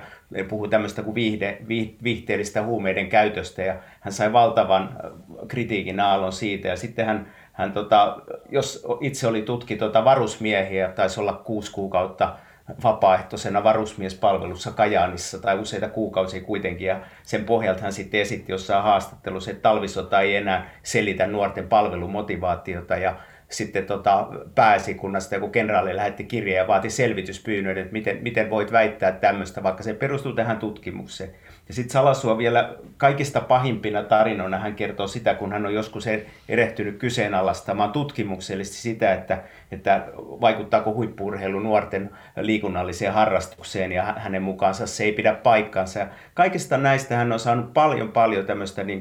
puhuu 0.48 0.68
tämmöistä 0.68 1.02
kuin 1.02 1.14
viihde, 1.14 1.58
viihteellistä 2.02 2.62
huumeiden 2.62 3.08
käytöstä 3.08 3.62
ja 3.62 3.76
hän 4.00 4.12
sai 4.12 4.32
valtavan 4.32 4.82
äh, 4.82 5.10
kritiikin 5.48 6.00
aallon 6.00 6.32
siitä 6.32 6.68
ja 6.68 6.76
sitten 6.76 7.06
hän, 7.06 7.32
hän 7.52 7.72
tota, 7.72 8.22
jos 8.48 8.86
itse 9.00 9.26
oli 9.26 9.42
tutki 9.42 9.76
tota 9.76 10.04
varusmiehiä, 10.04 10.88
taisi 10.88 11.20
olla 11.20 11.32
kuusi 11.32 11.72
kuukautta 11.72 12.36
vapaaehtoisena 12.84 13.64
varusmiespalvelussa 13.64 14.70
Kajaanissa 14.70 15.38
tai 15.38 15.58
useita 15.58 15.88
kuukausia 15.88 16.40
kuitenkin. 16.40 16.86
Ja 16.86 17.00
sen 17.22 17.44
pohjalta 17.44 17.82
hän 17.82 17.92
sitten 17.92 18.20
esitti 18.20 18.52
jossain 18.52 18.82
haastattelussa, 18.82 19.50
että 19.50 19.62
talvisota 19.62 20.20
ei 20.20 20.36
enää 20.36 20.70
selitä 20.82 21.26
nuorten 21.26 21.68
palvelumotivaatiota 21.68 22.96
ja 22.96 23.16
sitten 23.48 23.86
tota, 23.86 24.28
pääsikunnasta 24.54 25.34
joku 25.34 25.48
kenraali 25.48 25.96
lähetti 25.96 26.24
kirjeen 26.24 26.58
ja 26.58 26.68
vaati 26.68 26.90
selvityspyynnön, 26.90 27.78
että 27.78 27.92
miten, 27.92 28.18
miten 28.22 28.50
voit 28.50 28.72
väittää 28.72 29.12
tämmöistä, 29.12 29.62
vaikka 29.62 29.82
se 29.82 29.94
perustuu 29.94 30.32
tähän 30.32 30.58
tutkimukseen. 30.58 31.30
Ja 31.68 31.74
sitten 31.74 31.92
Salasua 31.92 32.38
vielä 32.38 32.74
kaikista 32.96 33.40
pahimpina 33.40 34.02
tarinoina 34.02 34.58
hän 34.58 34.74
kertoo 34.74 35.06
sitä, 35.06 35.34
kun 35.34 35.52
hän 35.52 35.66
on 35.66 35.74
joskus 35.74 36.06
e- 36.06 36.26
erehtynyt 36.48 36.98
kyseenalaistamaan 36.98 37.92
tutkimuksellisesti 37.92 38.78
sitä, 38.78 39.14
että, 39.14 39.42
että 39.70 40.06
vaikuttaako 40.16 40.94
huippuurheilu 40.94 41.60
nuorten 41.60 42.10
liikunnalliseen 42.36 43.12
harrastukseen 43.12 43.92
ja 43.92 44.14
hänen 44.18 44.42
mukaansa 44.42 44.86
se 44.86 45.04
ei 45.04 45.12
pidä 45.12 45.34
paikkansa. 45.34 45.98
Ja 45.98 46.06
kaikista 46.34 46.76
näistä 46.76 47.16
hän 47.16 47.32
on 47.32 47.40
saanut 47.40 47.72
paljon 47.72 48.12
paljon 48.12 48.46
tämmöistä 48.46 48.84
niin 48.84 49.00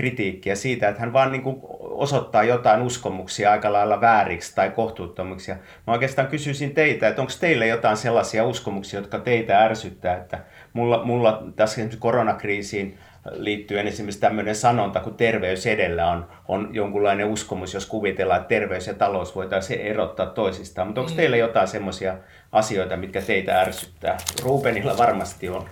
kritiikkiä 0.00 0.54
siitä, 0.54 0.88
että 0.88 1.00
hän 1.00 1.12
vaan 1.12 1.32
niin 1.32 1.42
kuin 1.42 1.56
osoittaa 1.80 2.42
jotain 2.42 2.82
uskomuksia 2.82 3.52
aika 3.52 3.72
lailla 3.72 4.00
vääriksi 4.00 4.54
tai 4.54 4.70
kohtuuttomiksi. 4.70 5.50
Ja 5.50 5.56
mä 5.86 5.92
oikeastaan 5.92 6.28
kysyisin 6.28 6.74
teitä, 6.74 7.08
että 7.08 7.22
onko 7.22 7.32
teille 7.40 7.66
jotain 7.66 7.96
sellaisia 7.96 8.44
uskomuksia, 8.44 9.00
jotka 9.00 9.18
teitä 9.18 9.58
ärsyttää, 9.58 10.16
että 10.16 10.38
mulla, 10.72 11.04
mulla 11.04 11.42
tässä 11.56 11.80
koronakriisiin 11.98 12.98
liittyen 13.30 13.86
esimerkiksi 13.86 14.20
tämmöinen 14.20 14.56
sanonta, 14.56 15.00
kun 15.00 15.14
terveys 15.14 15.66
edellä 15.66 16.06
on, 16.06 16.28
on 16.48 16.68
jonkunlainen 16.72 17.26
uskomus, 17.26 17.74
jos 17.74 17.86
kuvitellaan, 17.86 18.40
että 18.40 18.48
terveys 18.48 18.86
ja 18.86 18.94
talous 18.94 19.34
voitaisiin 19.34 19.80
erottaa 19.80 20.26
toisistaan. 20.26 20.88
Mutta 20.88 21.00
onko 21.00 21.12
mm. 21.12 21.16
teillä 21.16 21.36
jotain 21.36 21.68
semmoisia 21.68 22.16
asioita, 22.52 22.96
mitkä 22.96 23.22
teitä 23.22 23.60
ärsyttää? 23.60 24.18
Rubenilla 24.42 24.98
varmasti 24.98 25.48
on. 25.48 25.68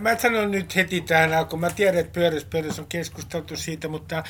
mä 0.00 0.16
sanon 0.16 0.50
nyt 0.50 0.76
heti 0.76 1.00
tähän 1.00 1.34
alkuun. 1.34 1.60
Mä 1.60 1.70
tiedän, 1.70 2.00
että 2.00 2.12
pyöräspöydässä 2.12 2.82
on 2.82 2.88
keskusteltu 2.88 3.56
siitä, 3.56 3.88
mutta 3.88 4.24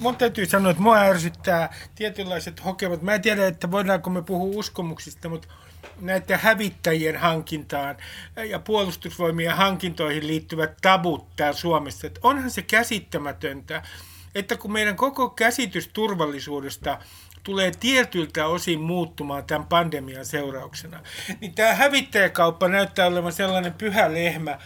mun 0.00 0.16
täytyy 0.16 0.46
sanoa, 0.46 0.70
että 0.70 0.82
mua 0.82 0.98
ärsyttää 0.98 1.74
tietynlaiset 1.94 2.64
hokemat. 2.64 3.02
Mä 3.02 3.14
en 3.14 3.22
tiedä, 3.22 3.46
että 3.46 3.70
voidaanko 3.70 4.10
me 4.10 4.22
puhua 4.22 4.58
uskomuksista, 4.58 5.28
mutta 5.28 5.48
näiden 6.00 6.38
hävittäjien 6.38 7.16
hankintaan 7.16 7.96
ja 8.48 8.58
puolustusvoimien 8.58 9.56
hankintoihin 9.56 10.26
liittyvät 10.26 10.76
tabut 10.82 11.36
täällä 11.36 11.58
Suomessa. 11.58 12.06
Että 12.06 12.20
onhan 12.22 12.50
se 12.50 12.62
käsittämätöntä, 12.62 13.82
että 14.34 14.56
kun 14.56 14.72
meidän 14.72 14.96
koko 14.96 15.30
käsitys 15.30 15.88
turvallisuudesta 15.88 16.98
tulee 17.42 17.72
tietyltä 17.80 18.46
osin 18.46 18.80
muuttumaan 18.80 19.44
tämän 19.44 19.66
pandemian 19.66 20.26
seurauksena, 20.26 21.00
niin 21.40 21.54
tämä 21.54 21.74
hävittäjäkauppa 21.74 22.68
näyttää 22.68 23.06
olevan 23.06 23.32
sellainen 23.32 23.72
pyhä 23.72 24.12
lehmä. 24.12 24.58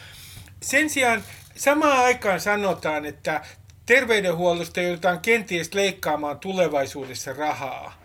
Sen 0.63 0.91
sijaan 0.91 1.23
samaan 1.57 2.05
aikaan 2.05 2.41
sanotaan, 2.41 3.07
että 3.07 3.41
terveydenhuollosta 3.87 4.81
joudutaan 4.81 5.21
kenties 5.21 5.75
leikkaamaan 5.75 6.39
tulevaisuudessa 6.39 7.33
rahaa 7.33 8.00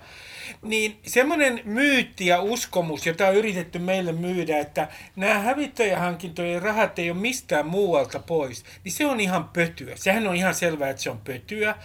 niin 0.66 1.00
semmoinen 1.08 1.62
myytti 1.64 2.26
ja 2.26 2.42
uskomus, 2.42 3.06
jota 3.06 3.28
on 3.28 3.36
yritetty 3.36 3.80
meille 3.80 4.12
myydä, 4.12 4.60
että 4.60 4.88
nämä 5.16 5.40
hävittäjähankintojen 5.40 6.62
rahat 6.62 7.00
ei 7.00 7.12
ole 7.12 7.20
mistään 7.20 7.66
muualta 7.66 8.20
pois, 8.20 8.66
niin 8.84 8.92
se 8.92 9.06
on 9.06 9.20
ihan 9.20 9.50
pötyä. 9.50 9.96
Sehän 9.96 10.28
on 10.28 10.36
ihan 10.36 10.56
selvää, 10.56 10.90
että 10.90 11.02
se 11.02 11.10
on 11.10 11.22
pötyä. 11.26 11.76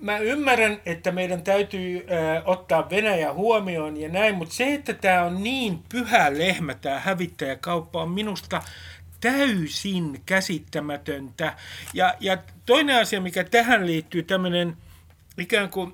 Mä 0.00 0.18
ymmärrän, 0.18 0.80
että 0.86 1.12
meidän 1.12 1.42
täytyy 1.42 1.96
äh, 1.96 2.42
ottaa 2.44 2.90
Venäjä 2.90 3.32
huomioon 3.32 3.96
ja 3.96 4.08
näin, 4.08 4.34
mutta 4.34 4.54
se, 4.54 4.74
että 4.74 4.92
tämä 4.92 5.22
on 5.22 5.42
niin 5.42 5.82
pyhä 5.88 6.38
lehmä, 6.38 6.74
tämä 6.74 6.98
hävittäjäkauppa, 7.00 8.02
on 8.02 8.10
minusta 8.10 8.62
täysin 9.20 10.22
käsittämätöntä. 10.26 11.56
Ja, 11.94 12.14
ja 12.20 12.38
toinen 12.66 12.96
asia, 12.96 13.20
mikä 13.20 13.44
tähän 13.44 13.86
liittyy, 13.86 14.22
tämmöinen 14.22 14.76
ikään 15.38 15.68
kuin 15.68 15.92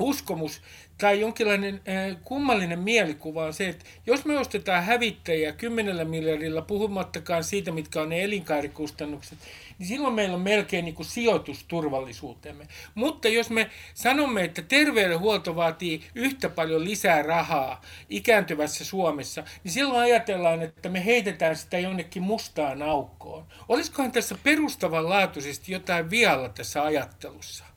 uskomus, 0.00 0.62
tai 1.02 1.20
jonkinlainen 1.20 1.74
äh, 1.88 2.16
kummallinen 2.24 2.78
mielikuva 2.78 3.44
on 3.44 3.52
se, 3.52 3.68
että 3.68 3.84
jos 4.06 4.24
me 4.24 4.38
ostetaan 4.38 4.84
hävittäjiä 4.84 5.52
kymmenellä 5.52 6.04
miljardilla, 6.04 6.62
puhumattakaan 6.62 7.44
siitä, 7.44 7.72
mitkä 7.72 8.02
on 8.02 8.08
ne 8.08 8.24
elinkaarikustannukset, 8.24 9.38
niin 9.78 9.86
silloin 9.86 10.14
meillä 10.14 10.34
on 10.34 10.40
melkein 10.40 10.84
niin 10.84 10.94
kuin 10.94 11.06
sijoitusturvallisuutemme. 11.06 12.66
Mutta 12.94 13.28
jos 13.28 13.50
me 13.50 13.70
sanomme, 13.94 14.44
että 14.44 14.62
terveydenhuolto 14.62 15.56
vaatii 15.56 16.02
yhtä 16.14 16.48
paljon 16.48 16.84
lisää 16.84 17.22
rahaa 17.22 17.82
ikääntyvässä 18.10 18.84
Suomessa, 18.84 19.44
niin 19.64 19.72
silloin 19.72 20.00
ajatellaan, 20.00 20.62
että 20.62 20.88
me 20.88 21.04
heitetään 21.04 21.56
sitä 21.56 21.78
jonnekin 21.78 22.22
mustaan 22.22 22.82
aukkoon. 22.82 23.46
Olisikohan 23.68 24.12
tässä 24.12 24.36
perustavanlaatuisesti 24.42 25.72
jotain 25.72 26.10
vialla 26.10 26.48
tässä 26.48 26.82
ajattelussa? 26.82 27.71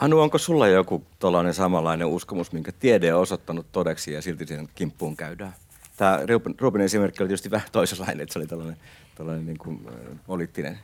Anu, 0.00 0.20
onko 0.20 0.38
sulla 0.38 0.68
joku 0.68 1.06
tuollainen 1.18 1.54
samanlainen 1.54 2.06
uskomus, 2.06 2.52
minkä 2.52 2.72
tiede 2.72 3.14
on 3.14 3.22
osoittanut 3.22 3.66
todeksi 3.72 4.12
ja 4.12 4.22
silti 4.22 4.46
sen 4.46 4.68
kimppuun 4.74 5.16
käydään? 5.16 5.54
Tämä 5.96 6.20
Rubin 6.60 6.82
esimerkki 6.82 7.22
oli 7.22 7.28
tietysti 7.28 7.50
vähän 7.50 7.68
toisenlainen, 7.72 8.20
että 8.20 8.32
se 8.32 8.38
oli 8.38 8.46
tällainen, 8.46 8.76
tällainen 9.14 9.46
niin 9.46 9.58
kuin, 9.58 9.88
poliittinen 10.26 10.78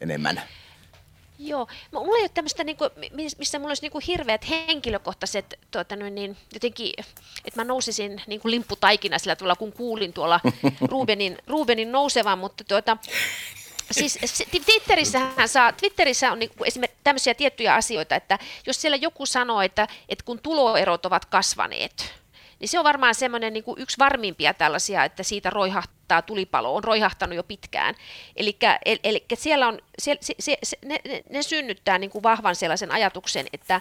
enemmän. 0.00 0.42
Joo, 1.38 1.66
mulla 1.92 2.16
ei 2.16 2.22
ole 2.22 2.30
tämmöistä, 2.34 2.64
niin 2.64 2.76
kuin, 2.76 2.90
missä 3.38 3.58
mulla 3.58 3.70
olisi 3.70 3.82
niin 3.82 3.92
kuin 3.92 4.04
hirveät 4.06 4.48
henkilökohtaiset, 4.48 5.58
tuota, 5.70 5.96
niin, 5.96 6.36
jotenkin, 6.54 6.92
että 7.44 7.60
mä 7.60 7.64
nousisin 7.64 8.22
niin 8.26 8.40
kuin 8.40 8.50
limpputaikina 8.50 9.18
sillä 9.18 9.36
tavalla, 9.36 9.56
kun 9.56 9.72
kuulin 9.72 10.12
tuolla 10.12 10.40
Rubenin, 10.90 11.38
Rubenin 11.46 11.92
nousevan, 11.92 12.38
mutta 12.38 12.64
tuota, 12.64 12.96
Siis 13.90 14.18
Twitterissähän 14.64 15.48
saa, 15.48 15.72
Twitterissä 15.72 16.32
on 16.32 16.38
niin 16.38 16.50
esimerkiksi 16.64 17.00
tämmöisiä 17.04 17.34
tiettyjä 17.34 17.74
asioita, 17.74 18.14
että 18.14 18.38
jos 18.66 18.82
siellä 18.82 18.96
joku 18.96 19.26
sanoo, 19.26 19.60
että, 19.60 19.88
että 20.08 20.24
kun 20.24 20.38
tuloerot 20.38 21.06
ovat 21.06 21.24
kasvaneet, 21.24 22.14
niin 22.60 22.68
se 22.68 22.78
on 22.78 22.84
varmaan 22.84 23.14
semmoinen 23.14 23.52
niin 23.52 23.64
kuin 23.64 23.80
yksi 23.80 23.98
varmimpia 23.98 24.54
tällaisia, 24.54 25.04
että 25.04 25.22
siitä 25.22 25.50
roihahtaa 25.50 26.22
tulipalo, 26.22 26.74
on 26.74 26.84
roihahtanut 26.84 27.36
jo 27.36 27.42
pitkään. 27.42 27.94
Eli 28.36 29.24
siellä 29.34 29.68
on, 29.68 29.78
se, 29.98 30.18
se, 30.20 30.58
se, 30.62 30.78
ne, 30.84 31.00
ne 31.30 31.42
synnyttää 31.42 31.98
niin 31.98 32.10
kuin 32.10 32.22
vahvan 32.22 32.56
sellaisen 32.56 32.92
ajatuksen, 32.92 33.46
että, 33.52 33.80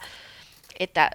että, 0.80 1.12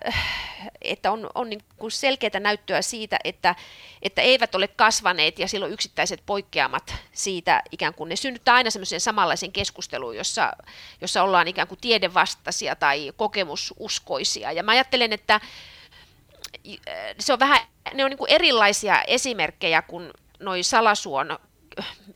että 0.83 1.12
on, 1.12 1.31
on 1.35 1.51
niin 1.51 1.62
kuin 1.77 1.90
selkeää 1.90 2.40
näyttöä 2.40 2.83
siitä, 2.83 3.18
että, 3.25 3.55
että 4.03 4.23
eivät 4.23 4.55
ole 4.55 4.68
kasvaneet 4.68 5.38
ja 5.38 5.49
silloin 5.49 5.73
yksittäiset 5.73 6.23
poikkeamat 6.27 6.94
siitä 7.12 7.62
ikään 7.73 7.94
kuin 7.94 8.09
ne 8.09 8.16
synnyttää 8.16 8.55
aina 8.55 8.70
semmoisen 8.70 9.01
samanlaisen 9.01 9.53
keskustelun, 9.53 10.16
jossa, 10.16 10.53
jossa 11.01 11.23
ollaan 11.23 11.49
ikään 11.49 11.68
kuin 11.68 11.81
tiedevastaisia 11.81 12.77
tai 12.77 13.12
kokemususkoisia. 13.16 14.53
Ja 14.53 14.62
mä 14.62 14.73
ajattelen, 14.73 15.12
että 15.12 15.40
se 17.18 17.33
on 17.33 17.38
vähän, 17.38 17.61
ne 17.94 18.05
on 18.05 18.11
niin 18.11 18.18
kuin 18.18 18.31
erilaisia 18.31 19.03
esimerkkejä 19.03 19.83
kuin 19.83 20.11
noin 20.38 20.64
salasuon 20.64 21.38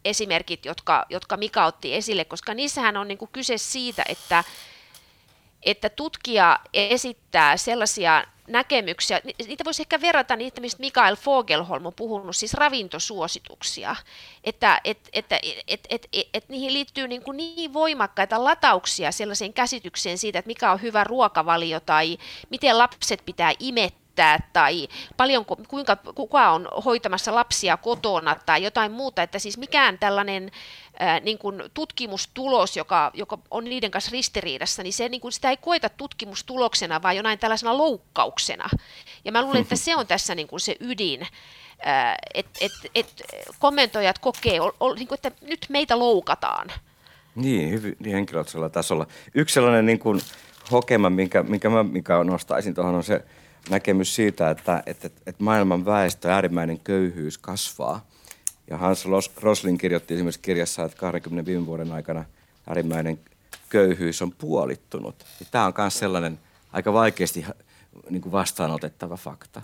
esimerkit, 0.05 0.65
jotka, 0.65 1.07
jotka 1.11 1.37
Mika 1.37 1.65
otti 1.65 1.95
esille, 1.95 2.25
koska 2.25 2.55
niissähän 2.55 2.97
on 2.97 3.09
niin 3.09 3.19
kuin 3.19 3.31
kyse 3.33 3.59
siitä, 3.59 4.05
että, 4.09 4.45
että 5.65 5.89
tutkija 5.89 6.59
esittää 6.73 7.57
sellaisia 7.57 8.25
näkemyksiä, 8.49 9.21
niitä 9.47 9.65
voisi 9.65 9.83
ehkä 9.83 10.01
verrata 10.01 10.37
niitä, 10.37 10.61
mistä 10.61 10.81
Mikael 10.81 11.17
Fogelholm 11.17 11.87
on 11.87 11.95
puhunut, 11.95 12.37
siis 12.37 12.55
ravintosuosituksia, 12.55 13.97
että 14.45 14.81
et, 14.85 15.09
et, 15.13 15.27
et, 15.33 15.51
et, 15.69 15.87
et, 15.91 16.09
et 16.35 16.49
niihin 16.49 16.73
liittyy 16.73 17.09
niin, 17.09 17.23
kuin 17.23 17.37
niin 17.37 17.73
voimakkaita 17.73 18.45
latauksia 18.45 19.13
sellaiseen 19.13 19.53
käsitykseen 19.53 20.19
siitä, 20.19 20.39
että 20.39 20.47
mikä 20.47 20.73
on 20.73 20.83
hyvä 20.83 21.05
ruokavalio 21.05 21.81
tai 21.81 22.19
miten 22.51 22.79
lapset 22.79 23.23
pitää 23.25 23.53
imettää, 23.59 24.05
tai 24.53 24.89
paljonko, 25.17 25.57
kuinka, 25.69 25.97
kuka 25.97 26.51
on 26.51 26.69
hoitamassa 26.85 27.35
lapsia 27.35 27.77
kotona 27.77 28.37
tai 28.47 28.63
jotain 28.63 28.93
muuta, 28.93 29.23
että 29.23 29.39
siis 29.39 29.59
mikään 29.59 29.99
tällainen 29.99 30.51
ää, 30.99 31.21
niin 31.21 31.39
kuin 31.39 31.63
tutkimustulos, 31.75 32.77
joka, 32.77 33.11
joka 33.15 33.39
on 33.51 33.65
niiden 33.65 33.91
kanssa 33.91 34.11
ristiriidassa, 34.11 34.83
niin, 34.83 34.93
se, 34.93 35.09
niin 35.09 35.21
kuin, 35.21 35.33
sitä 35.33 35.51
ei 35.51 35.57
koeta 35.57 35.89
tutkimustuloksena, 35.89 37.03
vaan 37.03 37.17
jonain 37.17 37.39
tällaisena 37.39 37.79
loukkauksena. 37.79 38.69
Ja 39.25 39.33
mä 39.33 39.43
luulen, 39.43 39.63
että 39.63 39.77
se 39.77 39.97
on 39.97 40.07
tässä 40.07 40.35
niin 40.35 40.49
kuin 40.49 40.61
se 40.61 40.77
ydin, 40.81 41.27
että 42.35 42.59
et, 42.61 42.73
et 42.95 43.23
kommentoijat 43.59 44.19
kokee, 44.19 44.59
niin 44.97 45.09
kuin, 45.09 45.19
että 45.23 45.33
nyt 45.43 45.67
meitä 45.69 45.99
loukataan. 45.99 46.71
Niin, 47.35 47.71
hyvin 47.71 47.97
niin 47.99 48.15
henkilökohtaisella 48.15 48.69
tasolla. 48.69 49.07
Yksi 49.35 49.55
sellainen 49.55 49.87
niin 49.87 49.99
kuin 49.99 50.21
hokema, 50.71 51.11
minkä, 51.11 51.43
minkä 51.43 51.71
mä 51.71 51.83
minkä 51.83 52.25
nostaisin 52.25 52.75
tuohon, 52.75 52.95
on 52.95 53.05
se, 53.05 53.25
näkemys 53.71 54.15
siitä, 54.15 54.51
että, 54.51 54.83
että, 54.87 55.07
että 55.07 55.45
maailman 55.45 55.85
väestö, 55.85 56.33
äärimmäinen 56.33 56.81
köyhyys 56.81 57.39
kasvaa. 57.39 58.07
Ja 58.71 58.77
Hans 58.77 59.05
Rosling 59.43 59.79
kirjoitti 59.79 60.15
esimerkiksi 60.15 60.41
kirjassa, 60.41 60.85
että 60.85 60.99
20 60.99 61.51
viime 61.51 61.67
vuoden 61.67 61.93
aikana 61.93 62.25
äärimmäinen 62.67 63.21
köyhyys 63.69 64.23
on 64.23 64.33
puolittunut. 64.33 65.25
Ja 65.41 65.47
tämä 65.51 65.67
on 65.67 65.73
myös 65.79 65.99
sellainen 65.99 66.39
aika 66.73 66.93
vaikeasti 66.93 67.47
niin 68.11 68.23
kuin 68.23 68.33
vastaanotettava 68.33 69.17
fakta. 69.17 69.63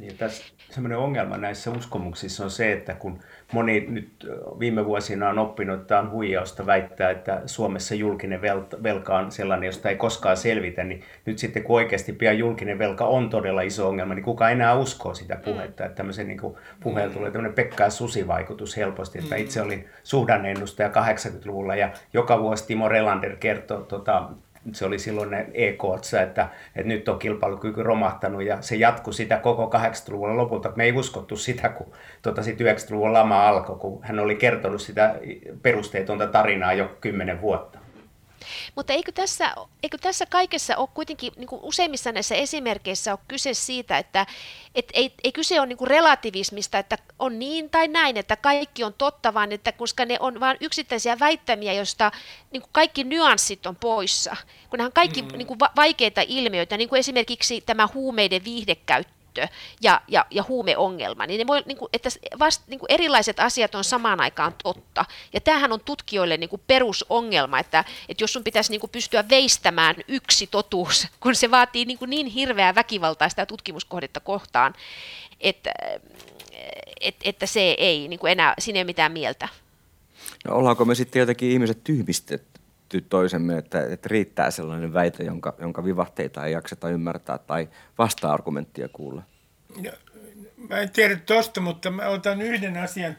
Niin, 0.00 0.16
tässä 0.16 0.44
semmoinen 0.70 0.98
ongelma 0.98 1.36
näissä 1.36 1.70
uskomuksissa 1.70 2.44
on 2.44 2.50
se, 2.50 2.72
että 2.72 2.94
kun 2.94 3.20
moni 3.52 3.86
nyt 3.88 4.28
viime 4.58 4.84
vuosina 4.84 5.28
on 5.28 5.38
oppinut, 5.38 5.80
että 5.80 5.98
on 5.98 6.10
huijausta 6.10 6.66
väittää, 6.66 7.10
että 7.10 7.42
Suomessa 7.46 7.94
julkinen 7.94 8.40
velka 8.82 9.18
on 9.18 9.32
sellainen, 9.32 9.66
josta 9.66 9.88
ei 9.88 9.96
koskaan 9.96 10.36
selvitä, 10.36 10.84
niin 10.84 11.02
nyt 11.26 11.38
sitten 11.38 11.62
kun 11.62 11.76
oikeasti 11.76 12.12
pian 12.12 12.38
julkinen 12.38 12.78
velka 12.78 13.04
on 13.04 13.30
todella 13.30 13.62
iso 13.62 13.88
ongelma, 13.88 14.14
niin 14.14 14.24
kuka 14.24 14.50
enää 14.50 14.74
uskoo 14.74 15.14
sitä 15.14 15.36
puhetta. 15.44 15.84
Että 15.84 15.96
tämmöisen 15.96 16.28
niin 16.28 16.40
puheella 16.80 17.14
tulee 17.14 17.30
tämmöinen 17.30 17.54
Pekka 17.54 17.90
Susi-vaikutus 17.90 18.76
helposti, 18.76 19.18
että 19.18 19.36
itse 19.36 19.62
olin 19.62 19.88
suhdanneennustaja 20.02 20.88
80-luvulla 20.88 21.76
ja 21.76 21.90
joka 22.12 22.42
vuosi 22.42 22.66
Timo 22.66 22.88
Relander 22.88 23.36
kertoo 23.36 23.80
tota, 23.80 24.30
se 24.72 24.84
oli 24.84 24.98
silloin 24.98 25.30
ne 25.30 25.46
EK, 25.54 25.82
että, 26.22 26.48
että 26.76 26.88
nyt 26.88 27.08
on 27.08 27.18
kilpailukyky 27.18 27.82
romahtanut 27.82 28.42
ja 28.42 28.62
se 28.62 28.76
jatkui 28.76 29.14
sitä 29.14 29.36
koko 29.36 29.70
80-luvun 29.74 30.36
lopulta. 30.36 30.72
Me 30.76 30.84
ei 30.84 30.92
uskottu 30.92 31.36
sitä, 31.36 31.68
kun 31.68 31.92
tota, 32.22 32.42
sit 32.42 32.60
90-luvun 32.60 33.12
lama 33.12 33.48
alkoi, 33.48 33.76
kun 33.76 34.00
hän 34.02 34.18
oli 34.18 34.36
kertonut 34.36 34.80
sitä 34.80 35.14
perusteetonta 35.62 36.26
tarinaa 36.26 36.72
jo 36.72 36.96
kymmenen 37.00 37.40
vuotta. 37.40 37.79
Mutta 38.74 38.92
eikö 38.92 39.12
tässä, 39.12 39.54
eikö 39.82 39.98
tässä 39.98 40.26
kaikessa 40.26 40.76
ole 40.76 40.88
kuitenkin, 40.94 41.32
niin 41.36 41.48
kuin 41.48 41.62
useimmissa 41.62 42.12
näissä 42.12 42.34
esimerkkeissä 42.34 43.12
ole 43.12 43.18
kyse 43.28 43.54
siitä, 43.54 43.98
että 43.98 44.26
et 44.74 44.88
ei, 44.92 45.14
ei 45.24 45.32
kyse 45.32 45.60
ole 45.60 45.66
niin 45.66 45.76
kuin 45.76 45.88
relativismista, 45.88 46.78
että 46.78 46.98
on 47.18 47.38
niin 47.38 47.70
tai 47.70 47.88
näin, 47.88 48.16
että 48.16 48.36
kaikki 48.36 48.84
on 48.84 48.94
totta, 48.94 49.34
vaan 49.34 49.52
että 49.52 49.72
koska 49.72 50.04
ne 50.04 50.16
on 50.20 50.40
vain 50.40 50.56
yksittäisiä 50.60 51.18
väittämiä, 51.18 51.72
joista 51.72 52.12
niin 52.50 52.62
kuin 52.62 52.70
kaikki 52.72 53.04
nyanssit 53.04 53.66
on 53.66 53.76
poissa. 53.76 54.36
Kun 54.70 54.76
nämä 54.76 54.86
on 54.86 54.92
kaikki 54.92 55.22
mm-hmm. 55.22 55.38
niin 55.38 55.46
kuin 55.46 55.60
vaikeita 55.76 56.20
ilmiöitä, 56.28 56.76
niin 56.76 56.88
kuin 56.88 56.98
esimerkiksi 56.98 57.60
tämä 57.60 57.88
huumeiden 57.94 58.44
viihdekäyttö, 58.44 59.19
käyttö 59.40 59.56
ja, 59.82 60.00
ja, 60.08 60.26
ja 60.30 60.44
huumeongelma, 60.48 61.26
niin, 61.26 61.38
ne 61.38 61.46
voi, 61.46 61.62
niin 61.66 61.76
kuin, 61.76 61.88
että 61.92 62.08
vast, 62.38 62.62
niin 62.68 62.80
kuin 62.80 62.92
erilaiset 62.92 63.40
asiat 63.40 63.74
on 63.74 63.84
samaan 63.84 64.20
aikaan 64.20 64.54
totta. 64.62 65.04
Ja 65.32 65.40
tämähän 65.40 65.72
on 65.72 65.80
tutkijoille 65.80 66.36
niin 66.36 66.50
kuin 66.50 66.62
perusongelma, 66.66 67.58
että, 67.58 67.84
että 68.08 68.24
jos 68.24 68.32
sun 68.32 68.44
pitäisi 68.44 68.70
niin 68.70 68.80
kuin 68.80 68.90
pystyä 68.90 69.28
veistämään 69.28 69.96
yksi 70.08 70.46
totuus, 70.46 71.06
kun 71.22 71.34
se 71.34 71.50
vaatii 71.50 71.84
niin, 71.84 71.98
kuin 71.98 72.10
niin 72.10 72.26
hirveää 72.26 72.74
väkivaltaista 72.74 73.46
tutkimuskohdetta 73.46 74.20
kohtaan, 74.20 74.74
että, 75.40 75.72
että, 77.00 77.20
että 77.24 77.46
se 77.46 77.60
ei 77.60 78.08
niin 78.08 78.20
kuin 78.20 78.32
enää, 78.32 78.54
siinä 78.58 78.76
ei 78.76 78.80
ole 78.80 78.86
mitään 78.86 79.12
mieltä. 79.12 79.48
No 80.44 80.54
ollaanko 80.54 80.84
me 80.84 80.94
sitten 80.94 81.20
jotenkin 81.20 81.50
ihmiset 81.50 81.84
tyhmistetty 81.84 82.49
toisemme, 83.08 83.58
että, 83.58 83.86
että 83.86 84.08
riittää 84.08 84.50
sellainen 84.50 84.92
väite, 84.92 85.24
jonka, 85.24 85.54
jonka 85.58 85.84
vivahteita 85.84 86.46
ei 86.46 86.52
jakseta 86.52 86.88
ymmärtää 86.88 87.38
tai 87.38 87.68
vasta-argumenttia 87.98 88.88
kuulla? 88.88 89.22
Ja, 89.82 89.92
mä 90.68 90.76
en 90.78 90.90
tiedä 90.90 91.16
tosta, 91.16 91.60
mutta 91.60 91.90
mä 91.90 92.08
otan 92.08 92.42
yhden 92.42 92.76
asian. 92.76 93.16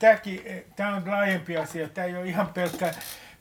Tämä 0.76 0.96
on 0.96 1.04
laajempi 1.08 1.58
asia. 1.58 1.90
Tämä 1.90 2.08
ei 2.08 2.18
ole 2.18 2.28
ihan 2.28 2.48
pelkkä 2.48 2.94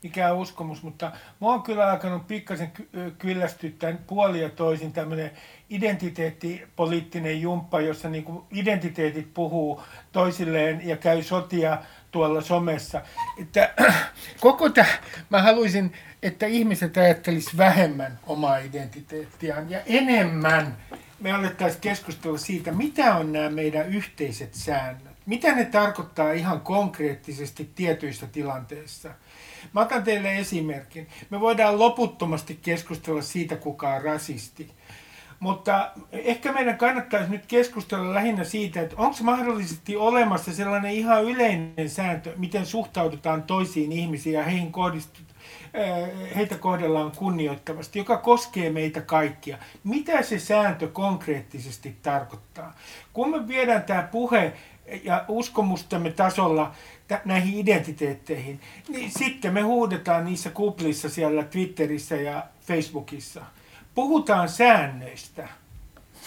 mikään 0.03 0.37
uskomus, 0.37 0.83
mutta 0.83 1.07
mä 1.41 1.47
oon 1.47 1.63
kyllä 1.63 1.91
alkanut 1.91 2.27
pikkasen 2.27 2.73
kyllästyttää 3.19 3.95
puoli 4.07 4.43
ja 4.43 4.49
toisin 4.49 4.93
tämmöinen 4.93 5.31
identiteettipoliittinen 5.71 7.41
jumppa, 7.41 7.81
jossa 7.81 8.09
niin 8.09 8.25
kuin 8.25 8.43
identiteetit 8.53 9.35
puhuu 9.35 9.83
toisilleen 10.13 10.89
ja 10.89 10.97
käy 10.97 11.23
sotia 11.23 11.79
tuolla 12.11 12.41
somessa. 12.41 13.01
Että, 13.41 13.75
koko 14.41 14.69
tämä, 14.69 14.89
mä 15.31 15.43
haluaisin, 15.43 15.93
että 16.23 16.47
ihmiset 16.47 16.97
ajattelisivat 16.97 17.57
vähemmän 17.57 18.19
omaa 18.27 18.59
identiteettiään 18.59 19.71
ja 19.71 19.81
enemmän 19.87 20.77
me 21.21 21.33
alettaisiin 21.33 21.81
keskustella 21.81 22.39
siitä, 22.39 22.73
mitä 22.73 23.15
on 23.15 23.33
nämä 23.33 23.51
meidän 23.51 23.89
yhteiset 23.89 24.55
säännöt. 24.55 25.17
Mitä 25.27 25.55
ne 25.55 25.65
tarkoittaa 25.65 26.33
ihan 26.33 26.61
konkreettisesti 26.61 27.71
tietyissä 27.75 28.27
tilanteissa. 28.27 29.11
Mä 29.73 29.81
otan 29.81 30.03
teille 30.03 30.39
esimerkin. 30.39 31.09
Me 31.31 31.41
voidaan 31.41 31.79
loputtomasti 31.79 32.59
keskustella 32.63 33.23
siitä, 33.23 33.57
kuka 33.57 33.95
on 33.95 34.03
rasisti. 34.03 34.71
Mutta 35.41 35.91
ehkä 36.13 36.53
meidän 36.53 36.79
kannattaisi 36.79 37.31
nyt 37.31 37.47
keskustella 37.47 38.15
lähinnä 38.15 38.45
siitä, 38.45 38.81
että 38.81 38.97
onko 38.99 39.17
mahdollisesti 39.23 39.97
olemassa 39.97 40.53
sellainen 40.53 40.93
ihan 40.93 41.25
yleinen 41.25 41.91
sääntö, 41.91 42.33
miten 42.37 42.67
suhtaudutaan 42.67 43.43
toisiin 43.43 43.93
ihmisiin 43.93 44.35
ja 44.35 44.45
heihin 44.45 44.73
heitä 46.37 46.59
kohdellaan 46.59 47.13
kunnioittavasti, 47.13 47.99
joka 47.99 48.17
koskee 48.17 48.71
meitä 48.71 49.01
kaikkia. 49.01 49.59
Mitä 49.85 50.23
se 50.23 50.39
sääntö 50.39 50.89
konkreettisesti 50.89 51.97
tarkoittaa? 52.03 52.75
Kun 53.13 53.31
me 53.31 53.49
viedään 53.49 53.83
tämä 53.83 54.03
puhe 54.03 54.53
ja 55.05 55.25
uskomustamme 55.29 56.11
tasolla 56.11 56.73
näihin 57.25 57.59
identiteetteihin, 57.59 58.61
niin 58.89 59.11
sitten 59.11 59.55
me 59.55 59.61
huudetaan 59.61 60.25
niissä 60.25 60.51
kuplissa 60.51 61.09
siellä 61.09 61.43
Twitterissä 61.43 62.17
ja 62.17 62.43
Facebookissa– 62.61 63.45
puhutaan 63.95 64.49
säännöistä. 64.49 65.49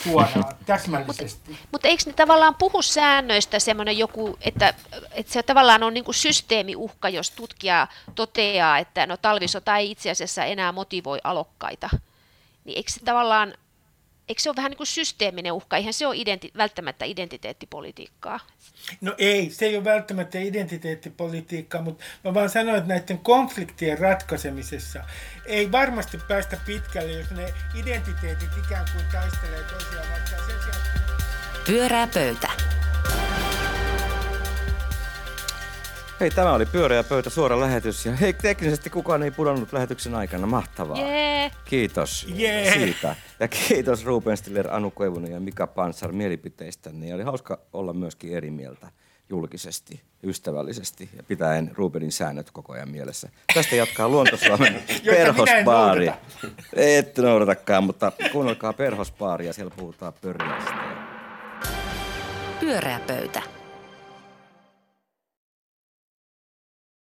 Suoraan, 0.03 0.55
täsmällisesti. 0.65 1.57
Mutta 1.71 1.87
eikö 1.87 2.03
ne 2.05 2.13
tavallaan 2.13 2.55
puhu 2.55 2.81
säännöistä 2.81 3.59
semmoinen 3.59 3.97
joku, 3.97 4.37
että, 4.41 4.73
että 5.11 5.33
se 5.33 5.43
tavallaan 5.43 5.83
on 5.83 5.93
niin 5.93 6.03
kuin 6.03 6.15
systeemiuhka, 6.15 7.09
jos 7.09 7.31
tutkija 7.31 7.87
toteaa, 8.15 8.77
että 8.77 9.07
no 9.07 9.17
talvisota 9.17 9.77
ei 9.77 9.91
itse 9.91 10.11
asiassa 10.11 10.45
enää 10.45 10.71
motivoi 10.71 11.19
alokkaita. 11.23 11.89
Niin 12.65 12.77
eikö 12.77 12.91
se 12.91 12.99
tavallaan, 12.99 13.53
eikö 14.29 14.41
se 14.41 14.49
ole 14.49 14.55
vähän 14.55 14.69
niin 14.69 14.77
kuin 14.77 14.87
systeeminen 14.87 15.53
uhka, 15.53 15.77
eihän 15.77 15.93
se 15.93 16.07
ole 16.07 16.15
identi- 16.15 16.51
välttämättä 16.57 17.05
identiteettipolitiikkaa? 17.05 18.39
No 19.01 19.15
ei, 19.17 19.49
se 19.49 19.65
ei 19.65 19.75
ole 19.75 19.83
välttämättä 19.83 20.39
identiteettipolitiikkaa, 20.39 21.81
mutta 21.81 22.03
mä 22.23 22.33
vaan 22.33 22.49
sanoin, 22.49 22.77
että 22.77 22.87
näiden 22.87 23.17
konfliktien 23.17 23.99
ratkaisemisessa 23.99 25.03
ei 25.45 25.71
varmasti 25.71 26.17
päästä 26.27 26.57
pitkälle, 26.65 27.11
jos 27.11 27.31
ne 27.31 27.53
identiteetit 27.75 28.49
ikään 28.65 28.85
kuin 28.93 29.05
taistelee 29.11 29.63
toisiaan 29.63 30.07
vastaan. 30.09 30.47
Sen 30.47 30.59
sijaan, 30.63 31.03
Pyörää 31.65 32.07
pöytä. 32.07 32.72
Hei, 36.23 36.31
tämä 36.31 36.53
oli 36.53 36.65
pyöreä 36.65 37.03
pöytä, 37.03 37.29
suora 37.29 37.59
lähetys. 37.59 38.05
Ja 38.05 38.11
hei, 38.11 38.33
teknisesti 38.33 38.89
kukaan 38.89 39.23
ei 39.23 39.31
pudonnut 39.31 39.73
lähetyksen 39.73 40.15
aikana. 40.15 40.47
Mahtavaa. 40.47 40.97
Jee. 40.97 41.51
Kiitos 41.65 42.27
Jee. 42.35 42.73
siitä. 42.73 43.15
Ja 43.39 43.47
kiitos 43.47 44.05
Ruben 44.05 44.37
Stiller, 44.37 44.67
Anu 44.75 44.91
Koivunen 44.91 45.31
ja 45.31 45.39
Mika 45.39 45.67
Pansar 45.67 46.11
mielipiteistä. 46.11 46.89
Niin 46.91 47.15
oli 47.15 47.23
hauska 47.23 47.59
olla 47.73 47.93
myöskin 47.93 48.37
eri 48.37 48.51
mieltä 48.51 48.87
julkisesti, 49.29 50.01
ystävällisesti 50.23 51.09
ja 51.17 51.23
pitäen 51.23 51.71
Rubenin 51.73 52.11
säännöt 52.11 52.51
koko 52.51 52.73
ajan 52.73 52.89
mielessä. 52.89 53.29
Tästä 53.53 53.75
jatkaa 53.75 54.09
Luontosuomen 54.09 54.83
perhosbaari. 55.05 56.11
Ette 56.73 57.21
noudatakaan, 57.21 57.83
mutta 57.83 58.11
kuunnelkaa 58.31 58.73
perhosbaaria, 58.73 59.53
siellä 59.53 59.73
puhutaan 59.75 60.13
pörjästä. 60.21 60.73
Pyöreä 62.59 62.99
pöytä. 63.07 63.52